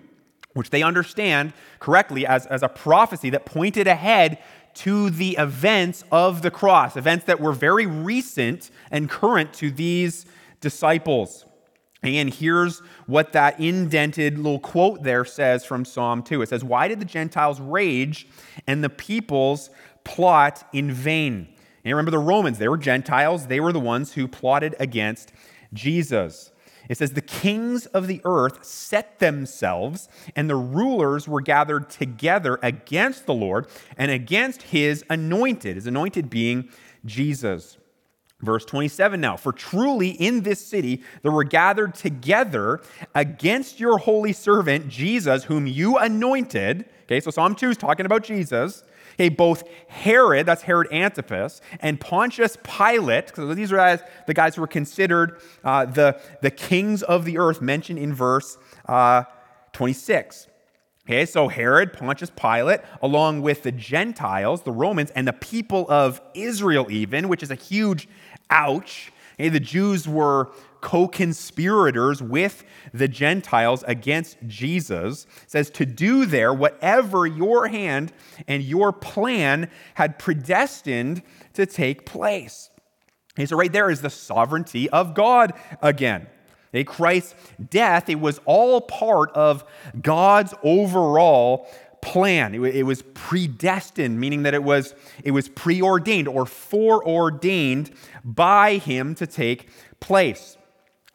which 0.54 0.70
they 0.70 0.82
understand 0.82 1.52
correctly 1.80 2.26
as, 2.26 2.46
as 2.46 2.62
a 2.62 2.68
prophecy 2.68 3.30
that 3.30 3.44
pointed 3.44 3.86
ahead 3.86 4.38
to 4.74 5.10
the 5.10 5.36
events 5.38 6.04
of 6.10 6.42
the 6.42 6.50
cross, 6.50 6.96
events 6.96 7.26
that 7.26 7.40
were 7.40 7.52
very 7.52 7.86
recent 7.86 8.70
and 8.90 9.08
current 9.08 9.52
to 9.54 9.70
these 9.70 10.26
disciples. 10.60 11.44
And 12.02 12.32
here's 12.32 12.80
what 13.06 13.32
that 13.32 13.58
indented 13.58 14.36
little 14.36 14.58
quote 14.58 15.02
there 15.02 15.24
says 15.24 15.64
from 15.64 15.84
Psalm 15.84 16.22
2. 16.22 16.42
It 16.42 16.48
says, 16.48 16.62
Why 16.62 16.88
did 16.88 17.00
the 17.00 17.06
Gentiles 17.06 17.60
rage 17.60 18.26
and 18.66 18.84
the 18.84 18.90
peoples 18.90 19.70
plot 20.04 20.68
in 20.72 20.92
vain? 20.92 21.48
And 21.84 21.92
remember 21.92 22.10
the 22.10 22.18
Romans, 22.18 22.58
they 22.58 22.68
were 22.68 22.78
Gentiles, 22.78 23.46
they 23.46 23.60
were 23.60 23.72
the 23.72 23.80
ones 23.80 24.12
who 24.14 24.28
plotted 24.28 24.74
against 24.78 25.32
Jesus. 25.72 26.50
It 26.88 26.98
says, 26.98 27.12
The 27.12 27.20
kings 27.20 27.86
of 27.86 28.06
the 28.06 28.20
earth 28.24 28.64
set 28.64 29.18
themselves, 29.18 30.08
and 30.36 30.48
the 30.48 30.56
rulers 30.56 31.26
were 31.26 31.40
gathered 31.40 31.90
together 31.90 32.58
against 32.62 33.26
the 33.26 33.34
Lord 33.34 33.66
and 33.96 34.10
against 34.10 34.62
his 34.62 35.04
anointed, 35.08 35.76
his 35.76 35.86
anointed 35.86 36.30
being 36.30 36.68
Jesus. 37.04 37.78
Verse 38.40 38.64
27 38.64 39.20
now, 39.20 39.36
for 39.36 39.52
truly 39.52 40.10
in 40.10 40.42
this 40.42 40.64
city 40.64 41.02
there 41.22 41.32
were 41.32 41.44
gathered 41.44 41.94
together 41.94 42.82
against 43.14 43.80
your 43.80 43.98
holy 43.98 44.32
servant 44.32 44.88
Jesus, 44.88 45.44
whom 45.44 45.66
you 45.66 45.96
anointed. 45.96 46.84
Okay, 47.04 47.20
so 47.20 47.30
Psalm 47.30 47.54
2 47.54 47.70
is 47.70 47.76
talking 47.76 48.06
about 48.06 48.22
Jesus. 48.22 48.84
Okay, 49.14 49.28
both 49.28 49.62
Herod, 49.88 50.46
that's 50.46 50.62
Herod 50.62 50.88
Antipas, 50.92 51.60
and 51.80 52.00
Pontius 52.00 52.56
Pilate, 52.64 53.28
because 53.28 53.54
these 53.54 53.72
are 53.72 54.00
the 54.26 54.34
guys 54.34 54.56
who 54.56 54.60
were 54.60 54.66
considered 54.66 55.40
uh, 55.62 55.84
the, 55.84 56.20
the 56.42 56.50
kings 56.50 57.02
of 57.04 57.24
the 57.24 57.38
earth 57.38 57.62
mentioned 57.62 57.98
in 57.98 58.12
verse 58.12 58.58
uh, 58.88 59.22
26. 59.72 60.48
Okay, 61.06 61.26
so 61.26 61.48
Herod, 61.48 61.92
Pontius 61.92 62.30
Pilate, 62.34 62.80
along 63.02 63.42
with 63.42 63.62
the 63.62 63.70
Gentiles, 63.70 64.62
the 64.62 64.72
Romans, 64.72 65.10
and 65.10 65.28
the 65.28 65.34
people 65.34 65.86
of 65.90 66.20
Israel, 66.32 66.86
even, 66.90 67.28
which 67.28 67.42
is 67.42 67.50
a 67.50 67.56
huge 67.56 68.08
ouch. 68.48 69.12
Okay, 69.34 69.48
the 69.48 69.60
Jews 69.60 70.08
were 70.08 70.50
co 70.80 71.08
conspirators 71.08 72.22
with 72.22 72.64
the 72.92 73.08
Gentiles 73.08 73.82
against 73.86 74.36
Jesus, 74.46 75.26
says 75.46 75.70
to 75.70 75.86
do 75.86 76.26
there 76.26 76.52
whatever 76.52 77.26
your 77.26 77.68
hand 77.68 78.12
and 78.46 78.62
your 78.62 78.92
plan 78.92 79.70
had 79.94 80.18
predestined 80.18 81.22
to 81.54 81.66
take 81.66 82.06
place. 82.06 82.70
Okay, 83.36 83.46
so, 83.46 83.56
right 83.56 83.72
there 83.72 83.90
is 83.90 84.02
the 84.02 84.10
sovereignty 84.10 84.88
of 84.90 85.14
God 85.14 85.54
again. 85.82 86.28
Christ's 86.82 87.36
death, 87.70 88.08
it 88.08 88.18
was 88.18 88.40
all 88.46 88.80
part 88.80 89.30
of 89.32 89.64
God's 90.00 90.54
overall 90.64 91.68
plan. 92.04 92.54
It 92.54 92.82
was 92.84 93.02
predestined, 93.14 94.20
meaning 94.20 94.42
that 94.42 94.52
it 94.52 94.62
was, 94.62 94.94
it 95.24 95.30
was 95.30 95.48
preordained 95.48 96.28
or 96.28 96.44
foreordained 96.44 97.90
by 98.22 98.76
Him 98.76 99.14
to 99.14 99.26
take 99.26 99.70
place. 100.00 100.58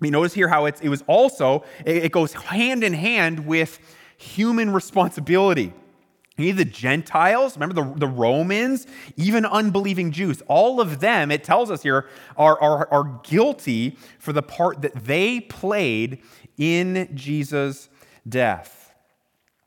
Mean, 0.01 0.13
notice 0.13 0.33
here 0.33 0.47
how 0.47 0.65
it 0.65 0.81
was 0.89 1.03
also, 1.07 1.63
it 1.85 2.11
goes 2.11 2.33
hand 2.33 2.83
in 2.83 2.93
hand 2.93 3.45
with 3.45 3.79
human 4.17 4.71
responsibility. 4.71 5.73
Any 6.37 6.51
of 6.51 6.57
The 6.57 6.65
Gentiles, 6.65 7.57
remember 7.57 7.75
the, 7.75 7.99
the 7.99 8.07
Romans, 8.07 8.87
even 9.17 9.45
unbelieving 9.45 10.11
Jews, 10.11 10.41
all 10.47 10.79
of 10.79 11.01
them, 11.01 11.31
it 11.31 11.43
tells 11.43 11.69
us 11.69 11.83
here, 11.83 12.07
are, 12.37 12.59
are, 12.61 12.87
are 12.93 13.19
guilty 13.23 13.97
for 14.19 14.31
the 14.31 14.41
part 14.41 14.81
that 14.81 14.95
they 14.95 15.41
played 15.41 16.21
in 16.57 17.09
Jesus' 17.13 17.89
death. 18.27 18.93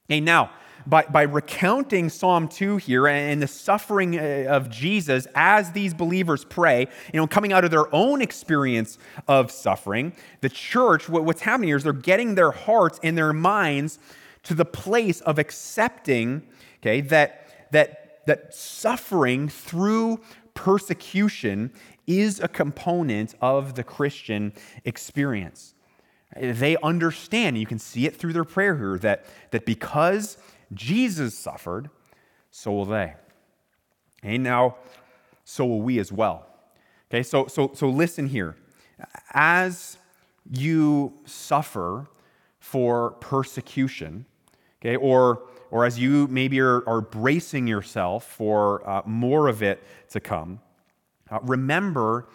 Okay, 0.08 0.20
now, 0.20 0.50
by, 0.86 1.04
by 1.04 1.22
recounting 1.22 2.08
Psalm 2.08 2.48
2 2.48 2.78
here 2.78 3.06
and 3.06 3.42
the 3.42 3.46
suffering 3.46 4.18
uh, 4.18 4.46
of 4.48 4.70
Jesus 4.70 5.26
as 5.34 5.72
these 5.72 5.94
believers 5.94 6.44
pray, 6.44 6.88
you 7.12 7.20
know, 7.20 7.26
coming 7.26 7.52
out 7.52 7.64
of 7.64 7.70
their 7.70 7.92
own 7.94 8.22
experience 8.22 8.98
of 9.28 9.50
suffering, 9.50 10.12
the 10.40 10.48
church, 10.48 11.08
what's 11.08 11.42
happening 11.42 11.68
here 11.68 11.76
is 11.76 11.84
they're 11.84 11.92
getting 11.92 12.34
their 12.34 12.50
hearts 12.50 12.98
and 13.02 13.16
their 13.16 13.32
minds 13.32 13.98
to 14.44 14.54
the 14.54 14.64
place 14.64 15.20
of 15.22 15.38
accepting, 15.38 16.42
okay, 16.80 17.00
that, 17.00 17.70
that, 17.70 18.24
that 18.26 18.54
suffering 18.54 19.48
through 19.48 20.20
persecution 20.54 21.72
is 22.06 22.40
a 22.40 22.48
component 22.48 23.34
of 23.40 23.74
the 23.74 23.84
Christian 23.84 24.52
experience. 24.84 25.74
They 26.34 26.76
understand, 26.82 27.58
you 27.58 27.66
can 27.66 27.78
see 27.78 28.06
it 28.06 28.16
through 28.16 28.32
their 28.32 28.44
prayer 28.44 28.76
here, 28.76 28.98
that, 28.98 29.26
that 29.50 29.66
because 29.66 30.38
Jesus 30.74 31.36
suffered, 31.36 31.90
so 32.50 32.72
will 32.72 32.84
they. 32.84 33.14
And 34.22 34.42
now, 34.42 34.76
so 35.44 35.66
will 35.66 35.82
we 35.82 35.98
as 35.98 36.12
well. 36.12 36.46
Okay, 37.10 37.22
so, 37.22 37.46
so, 37.46 37.72
so 37.74 37.88
listen 37.88 38.26
here. 38.26 38.56
As 39.32 39.98
you 40.50 41.14
suffer 41.24 42.06
for 42.58 43.12
persecution, 43.12 44.24
okay, 44.80 44.96
or, 44.96 45.42
or 45.70 45.84
as 45.84 45.98
you 45.98 46.26
maybe 46.28 46.60
are, 46.60 46.88
are 46.88 47.00
bracing 47.00 47.66
yourself 47.66 48.24
for 48.24 48.88
uh, 48.88 49.02
more 49.04 49.48
of 49.48 49.62
it 49.62 49.82
to 50.10 50.20
come, 50.20 50.60
uh, 51.30 51.38
remember 51.42 52.28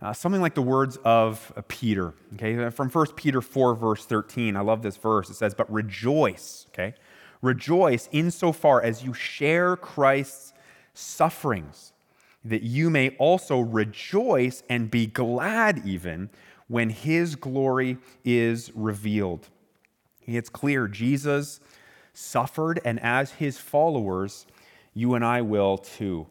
uh, 0.00 0.12
something 0.12 0.42
like 0.42 0.54
the 0.54 0.62
words 0.62 0.98
of 1.04 1.52
uh, 1.56 1.62
Peter, 1.68 2.12
okay, 2.34 2.68
from 2.70 2.90
1 2.90 3.06
Peter 3.16 3.40
4, 3.40 3.74
verse 3.74 4.04
13. 4.04 4.56
I 4.56 4.60
love 4.60 4.82
this 4.82 4.96
verse. 4.96 5.30
It 5.30 5.34
says, 5.34 5.54
But 5.54 5.70
rejoice, 5.72 6.66
okay? 6.70 6.94
Rejoice 7.46 8.08
insofar 8.10 8.82
as 8.82 9.04
you 9.04 9.14
share 9.14 9.76
Christ's 9.76 10.52
sufferings, 10.94 11.92
that 12.44 12.64
you 12.64 12.90
may 12.90 13.10
also 13.18 13.60
rejoice 13.60 14.64
and 14.68 14.90
be 14.90 15.06
glad 15.06 15.86
even 15.86 16.30
when 16.66 16.90
his 16.90 17.36
glory 17.36 17.98
is 18.24 18.72
revealed. 18.74 19.48
It's 20.26 20.48
clear 20.48 20.88
Jesus 20.88 21.60
suffered, 22.12 22.80
and 22.84 22.98
as 22.98 23.30
his 23.30 23.58
followers, 23.58 24.46
you 24.92 25.14
and 25.14 25.24
I 25.24 25.42
will 25.42 25.78
too. 25.78 26.26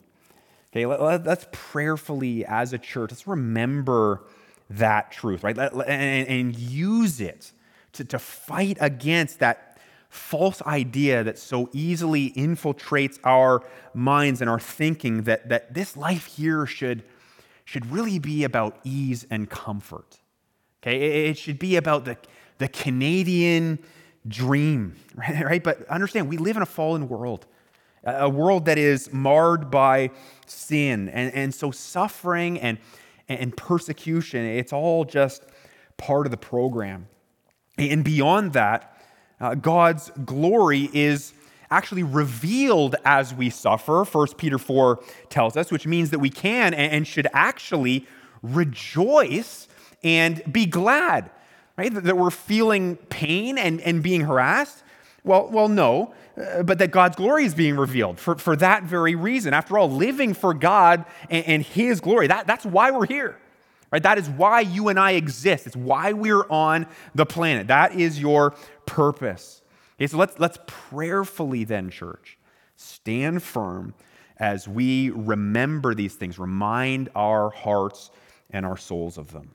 Okay, 0.73 0.85
let, 0.85 1.25
us 1.25 1.47
prayerfully, 1.53 2.45
as 2.45 2.73
a 2.73 2.77
church, 2.77 3.11
let's 3.11 3.25
remember 3.25 4.23
that 4.69 5.13
truth, 5.13 5.45
right? 5.45 5.57
and, 5.57 6.59
use 6.59 7.21
it 7.21 7.53
to, 7.93 8.03
to 8.03 8.19
fight 8.19 8.77
against 8.81 9.39
that 9.39 9.74
false 10.09 10.61
idea 10.63 11.23
that 11.23 11.37
so 11.37 11.69
easily 11.73 12.31
infiltrates 12.31 13.19
our 13.23 13.61
minds 13.93 14.41
and 14.41 14.49
our 14.49 14.59
thinking 14.59 15.23
that, 15.23 15.49
that 15.49 15.73
this 15.73 15.97
life 15.97 16.25
here 16.25 16.65
should, 16.65 17.03
should 17.65 17.85
really 17.91 18.19
be 18.19 18.43
about 18.43 18.77
ease 18.83 19.25
and 19.29 19.49
comfort. 19.49 20.19
Okay, 20.81 21.29
it 21.29 21.37
should 21.37 21.59
be 21.59 21.75
about 21.75 22.05
the, 22.05 22.17
the 22.59 22.67
Canadian 22.67 23.79
dream, 24.27 24.95
right? 25.17 25.63
But 25.63 25.87
understand, 25.89 26.29
we 26.29 26.37
live 26.37 26.55
in 26.55 26.61
a 26.61 26.67
fallen 26.67 27.09
world, 27.09 27.45
a 28.03 28.29
world 28.29 28.65
that 28.65 28.77
is 28.77 29.11
marred 29.11 29.71
by 29.71 30.11
sin. 30.45 31.09
And, 31.09 31.33
and 31.33 31.53
so 31.53 31.71
suffering 31.71 32.59
and, 32.59 32.77
and 33.27 33.55
persecution, 33.55 34.45
it's 34.45 34.71
all 34.71 35.05
just 35.05 35.43
part 35.97 36.27
of 36.27 36.31
the 36.31 36.37
program. 36.37 37.07
And 37.77 38.03
beyond 38.03 38.53
that, 38.53 38.94
uh, 39.39 39.55
God's 39.55 40.11
glory 40.23 40.89
is 40.93 41.33
actually 41.71 42.03
revealed 42.03 42.95
as 43.03 43.33
we 43.33 43.49
suffer, 43.49 44.03
1 44.03 44.27
Peter 44.37 44.57
4 44.57 45.01
tells 45.29 45.57
us, 45.57 45.71
which 45.71 45.87
means 45.87 46.11
that 46.11 46.19
we 46.19 46.29
can 46.29 46.73
and 46.73 47.07
should 47.07 47.27
actually 47.33 48.05
rejoice 48.41 49.67
and 50.03 50.41
be 50.51 50.65
glad, 50.65 51.31
right? 51.77 51.93
That 51.93 52.17
we're 52.17 52.29
feeling 52.29 52.95
pain 52.95 53.57
and, 53.57 53.81
and 53.81 54.03
being 54.03 54.21
harassed. 54.21 54.83
Well, 55.23 55.49
well, 55.51 55.67
no, 55.67 56.13
uh, 56.37 56.61
but 56.61 56.77
that 56.77 56.91
God's 56.91 57.15
glory 57.15 57.45
is 57.45 57.55
being 57.55 57.75
revealed 57.75 58.19
for, 58.19 58.35
for 58.35 58.55
that 58.57 58.83
very 58.83 59.15
reason. 59.15 59.53
After 59.53 59.77
all, 59.77 59.89
living 59.89 60.35
for 60.35 60.53
God 60.53 61.05
and, 61.31 61.45
and 61.47 61.63
His 61.63 61.99
glory, 61.99 62.27
that, 62.27 62.45
that's 62.45 62.65
why 62.65 62.91
we're 62.91 63.07
here. 63.07 63.39
Right? 63.91 64.03
That 64.03 64.17
is 64.17 64.29
why 64.29 64.61
you 64.61 64.89
and 64.89 64.99
I 64.99 65.11
exist. 65.11 65.67
It's 65.67 65.75
why 65.75 66.13
we're 66.13 66.45
on 66.49 66.87
the 67.13 67.25
planet. 67.25 67.67
That 67.67 67.93
is 67.93 68.19
your 68.19 68.55
purpose. 68.85 69.61
Okay, 69.97 70.07
so 70.07 70.17
let's, 70.17 70.39
let's 70.39 70.57
prayerfully 70.67 71.63
then, 71.63 71.89
church, 71.89 72.37
stand 72.75 73.41
firm 73.41 73.93
as 74.37 74.67
we 74.67 75.11
remember 75.11 75.93
these 75.93 76.15
things, 76.15 76.37
remind 76.37 77.09
our 77.15 77.49
hearts 77.49 78.11
and 78.49 78.65
our 78.65 78.77
souls 78.77 79.17
of 79.17 79.31
them. 79.31 79.51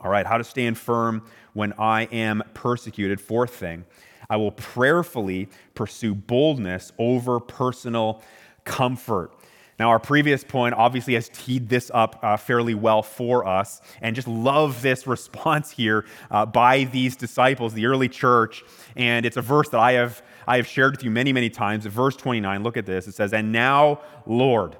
All 0.00 0.10
right, 0.10 0.26
how 0.26 0.38
to 0.38 0.44
stand 0.44 0.76
firm 0.76 1.22
when 1.52 1.72
I 1.74 2.04
am 2.04 2.42
persecuted. 2.54 3.20
Fourth 3.20 3.54
thing, 3.54 3.84
I 4.28 4.36
will 4.36 4.50
prayerfully 4.50 5.48
pursue 5.74 6.14
boldness 6.14 6.92
over 6.98 7.38
personal 7.38 8.20
comfort. 8.64 9.32
Now, 9.78 9.88
our 9.88 9.98
previous 9.98 10.44
point 10.44 10.74
obviously 10.74 11.14
has 11.14 11.28
teed 11.30 11.68
this 11.68 11.90
up 11.94 12.18
uh, 12.22 12.36
fairly 12.36 12.74
well 12.74 13.02
for 13.02 13.46
us, 13.46 13.80
and 14.00 14.14
just 14.14 14.28
love 14.28 14.82
this 14.82 15.06
response 15.06 15.70
here 15.70 16.04
uh, 16.30 16.46
by 16.46 16.84
these 16.84 17.16
disciples, 17.16 17.74
the 17.74 17.86
early 17.86 18.08
church. 18.08 18.64
And 18.96 19.24
it's 19.24 19.36
a 19.36 19.42
verse 19.42 19.68
that 19.70 19.80
I 19.80 19.92
have, 19.92 20.22
I 20.46 20.56
have 20.56 20.66
shared 20.66 20.92
with 20.92 21.04
you 21.04 21.10
many, 21.10 21.32
many 21.32 21.50
times. 21.50 21.86
Verse 21.86 22.16
29, 22.16 22.62
look 22.62 22.76
at 22.76 22.86
this. 22.86 23.08
It 23.08 23.14
says, 23.14 23.32
And 23.32 23.52
now, 23.52 24.00
Lord, 24.26 24.76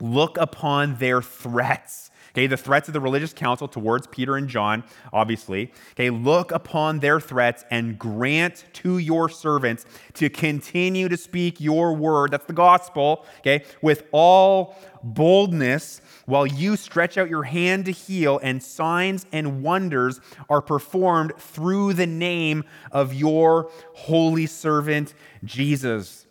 look 0.00 0.36
upon 0.36 0.96
their 0.96 1.22
threats 1.22 2.10
Okay, 2.34 2.48
the 2.48 2.56
threats 2.56 2.88
of 2.88 2.94
the 2.94 3.00
religious 3.00 3.32
council 3.32 3.68
towards 3.68 4.08
Peter 4.08 4.36
and 4.36 4.48
John, 4.48 4.82
obviously. 5.12 5.72
Okay, 5.92 6.10
look 6.10 6.50
upon 6.50 6.98
their 6.98 7.20
threats 7.20 7.64
and 7.70 7.96
grant 7.96 8.64
to 8.72 8.98
your 8.98 9.28
servants 9.28 9.86
to 10.14 10.28
continue 10.28 11.08
to 11.08 11.16
speak 11.16 11.60
your 11.60 11.94
word, 11.94 12.32
that's 12.32 12.46
the 12.46 12.52
gospel, 12.52 13.24
okay, 13.38 13.64
with 13.82 14.08
all 14.10 14.76
boldness 15.04 16.00
while 16.26 16.44
you 16.44 16.74
stretch 16.74 17.16
out 17.16 17.28
your 17.28 17.44
hand 17.44 17.84
to 17.84 17.92
heal 17.92 18.40
and 18.42 18.60
signs 18.60 19.26
and 19.30 19.62
wonders 19.62 20.20
are 20.48 20.62
performed 20.62 21.34
through 21.38 21.92
the 21.92 22.06
name 22.06 22.64
of 22.90 23.14
your 23.14 23.70
holy 23.94 24.46
servant 24.46 25.14
Jesus. 25.44 26.26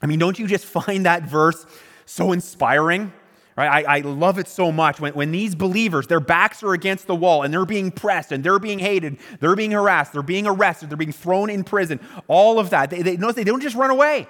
I 0.00 0.06
mean, 0.06 0.18
don't 0.18 0.38
you 0.38 0.46
just 0.46 0.64
find 0.64 1.04
that 1.04 1.24
verse 1.24 1.66
so 2.06 2.32
inspiring? 2.32 3.12
Right? 3.56 3.86
I, 3.86 3.98
I 3.98 4.00
love 4.00 4.38
it 4.38 4.48
so 4.48 4.72
much 4.72 4.98
when, 4.98 5.12
when 5.12 5.30
these 5.30 5.54
believers, 5.54 6.06
their 6.06 6.20
backs 6.20 6.62
are 6.62 6.72
against 6.72 7.06
the 7.06 7.14
wall 7.14 7.42
and 7.42 7.52
they're 7.52 7.66
being 7.66 7.90
pressed 7.90 8.32
and 8.32 8.42
they're 8.42 8.58
being 8.58 8.78
hated, 8.78 9.18
they're 9.40 9.56
being 9.56 9.72
harassed, 9.72 10.12
they're 10.12 10.22
being 10.22 10.46
arrested, 10.46 10.88
they're 10.88 10.96
being 10.96 11.12
thrown 11.12 11.50
in 11.50 11.62
prison, 11.62 12.00
all 12.28 12.58
of 12.58 12.70
that. 12.70 12.88
They, 12.88 13.02
they, 13.02 13.16
notice 13.18 13.36
they 13.36 13.44
don't 13.44 13.60
just 13.60 13.76
run 13.76 13.90
away. 13.90 14.26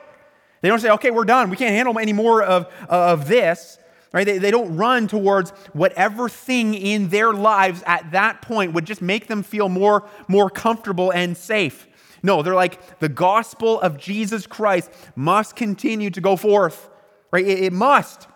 They 0.60 0.68
don't 0.68 0.80
say, 0.80 0.90
okay, 0.90 1.10
we're 1.10 1.24
done. 1.24 1.50
We 1.50 1.56
can't 1.56 1.74
handle 1.74 1.98
any 1.98 2.12
more 2.12 2.42
of, 2.42 2.66
of 2.88 3.28
this. 3.28 3.78
Right? 4.12 4.24
They, 4.24 4.38
they 4.38 4.50
don't 4.50 4.76
run 4.76 5.08
towards 5.08 5.50
whatever 5.72 6.28
thing 6.28 6.74
in 6.74 7.08
their 7.08 7.32
lives 7.32 7.82
at 7.86 8.10
that 8.12 8.42
point 8.42 8.72
would 8.74 8.84
just 8.84 9.02
make 9.02 9.26
them 9.26 9.42
feel 9.42 9.68
more, 9.68 10.08
more 10.28 10.50
comfortable 10.50 11.12
and 11.12 11.36
safe. 11.36 11.86
No, 12.22 12.42
they're 12.42 12.54
like, 12.54 12.98
the 13.00 13.08
gospel 13.08 13.80
of 13.80 13.98
Jesus 13.98 14.46
Christ 14.46 14.90
must 15.16 15.56
continue 15.56 16.10
to 16.10 16.20
go 16.20 16.36
forth. 16.36 16.90
Right? 17.30 17.46
It, 17.46 17.64
it 17.64 17.72
must. 17.72 18.28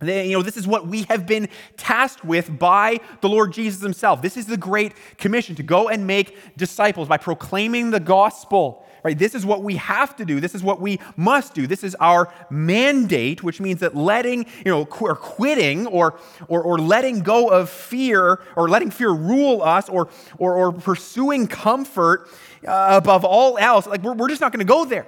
You 0.00 0.32
know, 0.32 0.42
this 0.42 0.56
is 0.56 0.66
what 0.66 0.86
we 0.86 1.02
have 1.04 1.26
been 1.26 1.48
tasked 1.76 2.24
with 2.24 2.56
by 2.56 3.00
the 3.20 3.28
Lord 3.28 3.52
Jesus 3.52 3.82
himself. 3.82 4.22
This 4.22 4.36
is 4.36 4.46
the 4.46 4.56
great 4.56 4.94
commission 5.16 5.56
to 5.56 5.64
go 5.64 5.88
and 5.88 6.06
make 6.06 6.56
disciples 6.56 7.08
by 7.08 7.16
proclaiming 7.16 7.90
the 7.90 7.98
gospel. 7.98 8.86
Right? 9.02 9.18
This 9.18 9.34
is 9.34 9.44
what 9.44 9.62
we 9.62 9.76
have 9.76 10.14
to 10.16 10.24
do. 10.24 10.38
This 10.38 10.54
is 10.54 10.62
what 10.62 10.80
we 10.80 11.00
must 11.16 11.54
do. 11.54 11.66
This 11.66 11.82
is 11.82 11.96
our 11.96 12.32
mandate, 12.48 13.42
which 13.42 13.60
means 13.60 13.80
that 13.80 13.96
letting, 13.96 14.46
you 14.64 14.70
know, 14.70 14.86
or 15.00 15.16
quitting 15.16 15.86
or, 15.86 16.18
or, 16.46 16.62
or 16.62 16.78
letting 16.78 17.20
go 17.20 17.48
of 17.48 17.70
fear 17.70 18.40
or 18.54 18.68
letting 18.68 18.90
fear 18.90 19.10
rule 19.10 19.62
us 19.62 19.88
or, 19.88 20.08
or, 20.38 20.54
or 20.54 20.72
pursuing 20.72 21.46
comfort 21.46 22.28
uh, 22.66 22.88
above 22.90 23.24
all 23.24 23.58
else, 23.58 23.86
like 23.86 24.02
we're, 24.02 24.14
we're 24.14 24.28
just 24.28 24.40
not 24.40 24.52
going 24.52 24.64
to 24.64 24.70
go 24.70 24.84
there. 24.84 25.06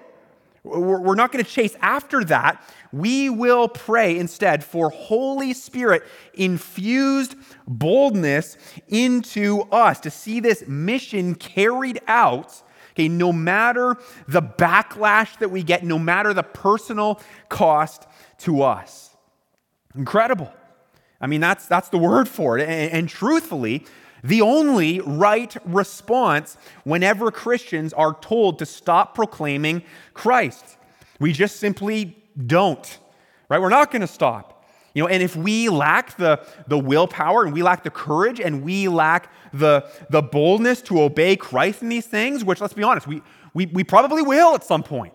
We're 0.63 1.15
not 1.15 1.33
going 1.33 1.43
to 1.45 1.51
chase 1.51 1.75
after 1.81 2.23
that. 2.25 2.63
We 2.93 3.31
will 3.31 3.67
pray 3.67 4.19
instead 4.19 4.63
for 4.63 4.91
Holy 4.91 5.55
Spirit 5.55 6.03
infused 6.35 7.35
boldness 7.67 8.59
into 8.89 9.63
us 9.73 10.01
to 10.01 10.11
see 10.11 10.41
this 10.41 10.67
mission 10.67 11.35
carried 11.35 12.01
out. 12.07 12.63
Okay, 12.93 13.09
no 13.09 13.33
matter 13.33 13.97
the 14.29 14.43
backlash 14.43 15.39
that 15.39 15.51
we 15.51 15.63
get, 15.63 15.83
no 15.85 15.99
matter 15.99 16.35
the 16.35 16.43
personal 16.43 17.21
cost 17.49 18.07
to 18.39 18.63
us. 18.63 19.17
Incredible. 19.95 20.53
I 21.21 21.27
mean, 21.27 21.41
that's, 21.41 21.67
that's 21.67 21.89
the 21.89 21.99
word 21.99 22.29
for 22.29 22.59
it. 22.59 22.69
And, 22.69 22.93
and 22.93 23.09
truthfully, 23.09 23.87
the 24.23 24.43
only 24.43 25.01
right 25.01 25.57
response 25.65 26.57
whenever 26.85 27.31
Christians 27.31 27.93
are 27.93 28.15
told 28.21 28.59
to 28.59 28.67
stop 28.67 29.15
proclaiming 29.15 29.83
Christ. 30.15 30.77
We 31.19 31.33
just 31.33 31.57
simply 31.57 32.17
don't, 32.47 32.99
right? 33.49 33.61
We're 33.61 33.69
not 33.69 33.91
going 33.91 34.03
to 34.03 34.07
stop. 34.07 34.65
You 34.95 35.03
know, 35.03 35.09
and 35.09 35.23
if 35.23 35.37
we 35.37 35.69
lack 35.69 36.17
the, 36.17 36.45
the 36.67 36.79
willpower 36.79 37.45
and 37.45 37.53
we 37.53 37.63
lack 37.63 37.85
the 37.85 37.91
courage 37.91 38.41
and 38.41 38.63
we 38.63 38.89
lack 38.89 39.31
the, 39.53 39.89
the 40.11 40.21
boldness 40.21 40.83
to 40.83 41.01
obey 41.01 41.37
Christ 41.37 41.83
in 41.83 41.89
these 41.89 42.07
things, 42.07 42.45
which 42.45 42.61
let's 42.61 42.75
be 42.75 42.83
honest, 42.83 43.07
we, 43.07 43.23
we, 43.55 43.67
we 43.67 43.85
probably 43.85 44.23
will 44.23 44.55
at 44.55 44.65
some 44.65 44.83
point, 44.83 45.15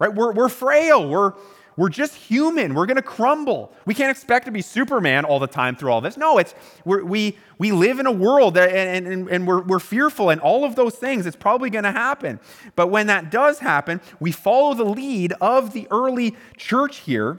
right? 0.00 0.12
We're, 0.12 0.32
we're 0.32 0.48
frail. 0.48 1.08
We're, 1.08 1.34
we're 1.76 1.88
just 1.88 2.14
human. 2.14 2.74
We're 2.74 2.86
going 2.86 2.96
to 2.96 3.02
crumble. 3.02 3.72
We 3.86 3.94
can't 3.94 4.10
expect 4.10 4.46
to 4.46 4.52
be 4.52 4.62
Superman 4.62 5.24
all 5.24 5.38
the 5.38 5.46
time 5.46 5.76
through 5.76 5.90
all 5.90 6.00
this. 6.00 6.16
No, 6.16 6.38
it's 6.38 6.54
we 6.84 7.38
we 7.58 7.72
live 7.72 8.00
in 8.00 8.06
a 8.06 8.12
world 8.12 8.54
that, 8.54 8.70
and, 8.70 9.06
and, 9.06 9.28
and 9.28 9.46
we're, 9.46 9.62
we're 9.62 9.78
fearful 9.78 10.30
and 10.30 10.40
all 10.40 10.64
of 10.64 10.74
those 10.74 10.96
things. 10.96 11.26
It's 11.26 11.36
probably 11.36 11.70
going 11.70 11.84
to 11.84 11.92
happen. 11.92 12.40
But 12.74 12.88
when 12.88 13.06
that 13.06 13.30
does 13.30 13.60
happen, 13.60 14.00
we 14.18 14.32
follow 14.32 14.74
the 14.74 14.84
lead 14.84 15.32
of 15.40 15.72
the 15.72 15.86
early 15.90 16.36
church 16.56 16.98
here 16.98 17.38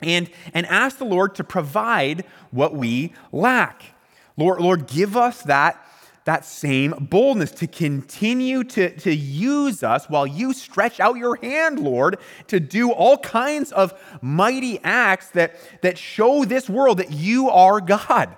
and, 0.00 0.30
and 0.54 0.64
ask 0.66 0.98
the 0.98 1.04
Lord 1.04 1.34
to 1.34 1.44
provide 1.44 2.24
what 2.50 2.74
we 2.74 3.12
lack. 3.30 3.94
Lord, 4.36 4.60
Lord, 4.60 4.86
give 4.86 5.16
us 5.16 5.42
that 5.42 5.84
that 6.28 6.44
same 6.44 6.90
boldness 7.08 7.50
to 7.50 7.66
continue 7.66 8.62
to, 8.62 8.94
to 8.98 9.14
use 9.14 9.82
us 9.82 10.10
while 10.10 10.26
you 10.26 10.52
stretch 10.52 11.00
out 11.00 11.16
your 11.16 11.36
hand, 11.36 11.78
Lord, 11.78 12.18
to 12.48 12.60
do 12.60 12.92
all 12.92 13.16
kinds 13.16 13.72
of 13.72 13.98
mighty 14.20 14.78
acts 14.84 15.30
that, 15.30 15.54
that 15.80 15.96
show 15.96 16.44
this 16.44 16.68
world 16.68 16.98
that 16.98 17.12
you 17.12 17.48
are 17.48 17.80
God, 17.80 18.36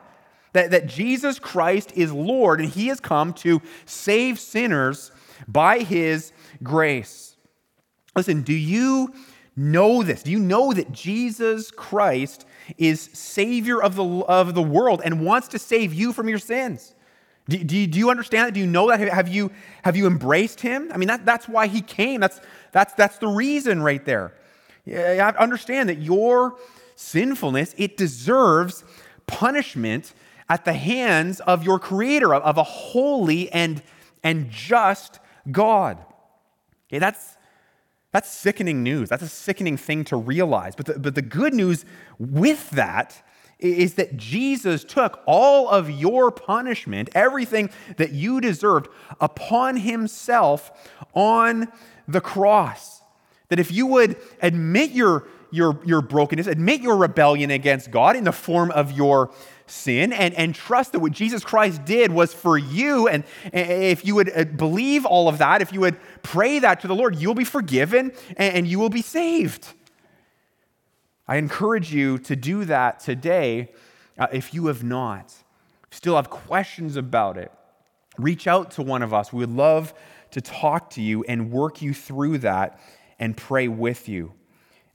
that, 0.53 0.71
that 0.71 0.87
Jesus 0.87 1.41
Christ 1.41 1.91
is 1.97 2.13
Lord, 2.13 2.61
and 2.61 2.71
he 2.71 2.87
has 2.87 3.01
come 3.01 3.33
to 3.35 3.61
save 3.87 4.39
sinners 4.39 5.11
by 5.49 5.81
his 5.81 6.31
grace. 6.63 7.35
Listen, 8.15 8.43
do 8.43 8.55
you 8.55 9.13
know 9.57 10.05
this? 10.05 10.23
Do 10.23 10.31
you 10.31 10.39
know 10.39 10.73
that 10.73 10.93
Jesus 10.93 11.73
Christ 11.73 12.47
is 12.79 13.01
Savior 13.01 13.83
of 13.83 13.97
the, 13.97 14.05
of 14.05 14.55
the 14.55 14.63
world 14.63 15.03
and 15.05 15.27
wants 15.27 15.49
to 15.49 15.59
save 15.59 15.93
you 15.93 16.13
from 16.13 16.29
your 16.29 16.39
sins? 16.39 16.95
Do, 17.49 17.59
do, 17.65 17.87
do, 17.87 17.99
you 17.99 18.11
understand 18.11 18.47
that? 18.47 18.55
Do 18.55 18.61
you 18.61 18.67
know 18.67 18.89
that? 18.89 19.01
Have 19.01 19.29
you, 19.29 19.51
have 19.83 19.97
you 19.97 20.07
embraced 20.07 20.61
him? 20.61 20.91
I 20.93 20.99
mean, 20.99 21.09
that, 21.09 21.25
that's 21.27 21.49
why 21.49 21.67
he 21.67 21.81
came. 21.81 22.21
That's, 22.21 22.41
that's, 22.73 22.93
that's 22.95 23.19
the 23.19 23.29
reason 23.29 23.83
right 23.83 24.05
there. 24.05 24.35
Have 24.87 25.35
to 25.35 25.43
understand 25.43 25.89
that 25.89 25.99
your 26.01 26.57
sinfulness, 26.95 27.75
it 27.77 27.97
deserves 27.97 28.85
punishment 29.27 30.15
at 30.49 30.65
the 30.65 30.73
hands 30.73 31.41
of 31.41 31.65
your 31.65 31.79
creator, 31.79 32.35
of, 32.35 32.43
of 32.43 32.59
a 32.59 32.63
holy 32.63 33.51
and, 33.53 33.83
and 34.23 34.51
just 34.51 35.19
God. 35.51 35.99
Okay, 36.89 36.99
that's, 36.99 37.37
that's 38.13 38.29
sickening 38.29 38.83
news. 38.83 39.09
That's 39.09 39.23
a 39.23 39.29
sickening 39.29 39.77
thing 39.77 40.05
to 40.05 40.17
realize. 40.17 40.75
But 40.75 40.87
the, 40.87 40.99
but 40.99 41.15
the 41.15 41.23
good 41.23 41.55
news 41.55 41.85
with 42.19 42.71
that 42.71 43.23
is 43.63 43.95
that 43.95 44.17
Jesus 44.17 44.85
took 44.85 45.23
all 45.27 45.69
of 45.69 45.91
your 45.91 46.31
punishment, 46.31 47.11
everything 47.15 47.71
that 47.97 48.13
you 48.13 48.41
deserved, 48.41 48.89
upon 49.21 49.77
himself 49.77 50.71
on 51.15 51.69
the 52.09 52.21
cross. 52.21 53.03
That 53.49 53.59
if 53.59 53.73
you 53.73 53.87
would 53.87 54.17
admit 54.43 54.93
your, 54.93 55.27
your, 55.51 55.81
your 55.85 56.03
brokenness, 56.03 56.47
admit 56.47 56.81
your 56.81 56.97
rebellion 56.97 57.51
against 57.51 57.91
God 57.91 58.17
in 58.17 58.25
the 58.25 58.33
form 58.33 58.71
of 58.71 58.93
your 58.93 59.31
sin, 59.67 60.13
and, 60.13 60.35
and 60.35 60.55
trust 60.55 60.93
that 60.93 61.01
what 61.01 61.13
Jesus 61.13 61.45
Christ 61.45 61.85
did 61.85 62.11
was 62.13 62.35
for 62.35 62.59
you, 62.59 63.09
and 63.09 63.25
if 63.53 64.05
you 64.05 64.15
would 64.17 64.37
uh, 64.37 64.45
believe 64.45 65.07
all 65.07 65.29
of 65.29 65.39
that, 65.39 65.63
if 65.63 65.73
you 65.73 65.81
would 65.81 65.97
pray 66.23 66.59
that 66.59 66.81
to 66.81 66.89
the 66.89 66.95
Lord, 66.95 67.17
you'll 67.17 67.35
be 67.35 67.45
forgiven 67.45 68.13
and, 68.37 68.55
and 68.55 68.67
you 68.67 68.79
will 68.79 68.89
be 68.89 69.03
saved. 69.03 69.69
I 71.31 71.37
encourage 71.37 71.95
you 71.95 72.19
to 72.19 72.35
do 72.35 72.65
that 72.65 72.99
today 72.99 73.69
uh, 74.19 74.27
if 74.33 74.53
you 74.53 74.67
have 74.67 74.83
not. 74.83 75.33
Still 75.93 76.17
have 76.17 76.29
questions 76.29 76.97
about 76.97 77.39
it. 77.39 77.53
Reach 78.19 78.49
out 78.49 78.73
to 78.73 78.83
one 78.83 79.01
of 79.01 79.15
us. 79.15 79.33
We 79.33 79.39
would 79.39 79.55
love 79.55 79.95
to 80.33 80.41
talk 80.41 80.91
to 80.91 81.01
you 81.01 81.23
and 81.29 81.53
work 81.53 81.83
you 81.83 81.95
through 81.95 82.39
that 82.39 82.81
and 83.21 83.37
pray 83.37 83.69
with 83.69 84.09
you. 84.09 84.33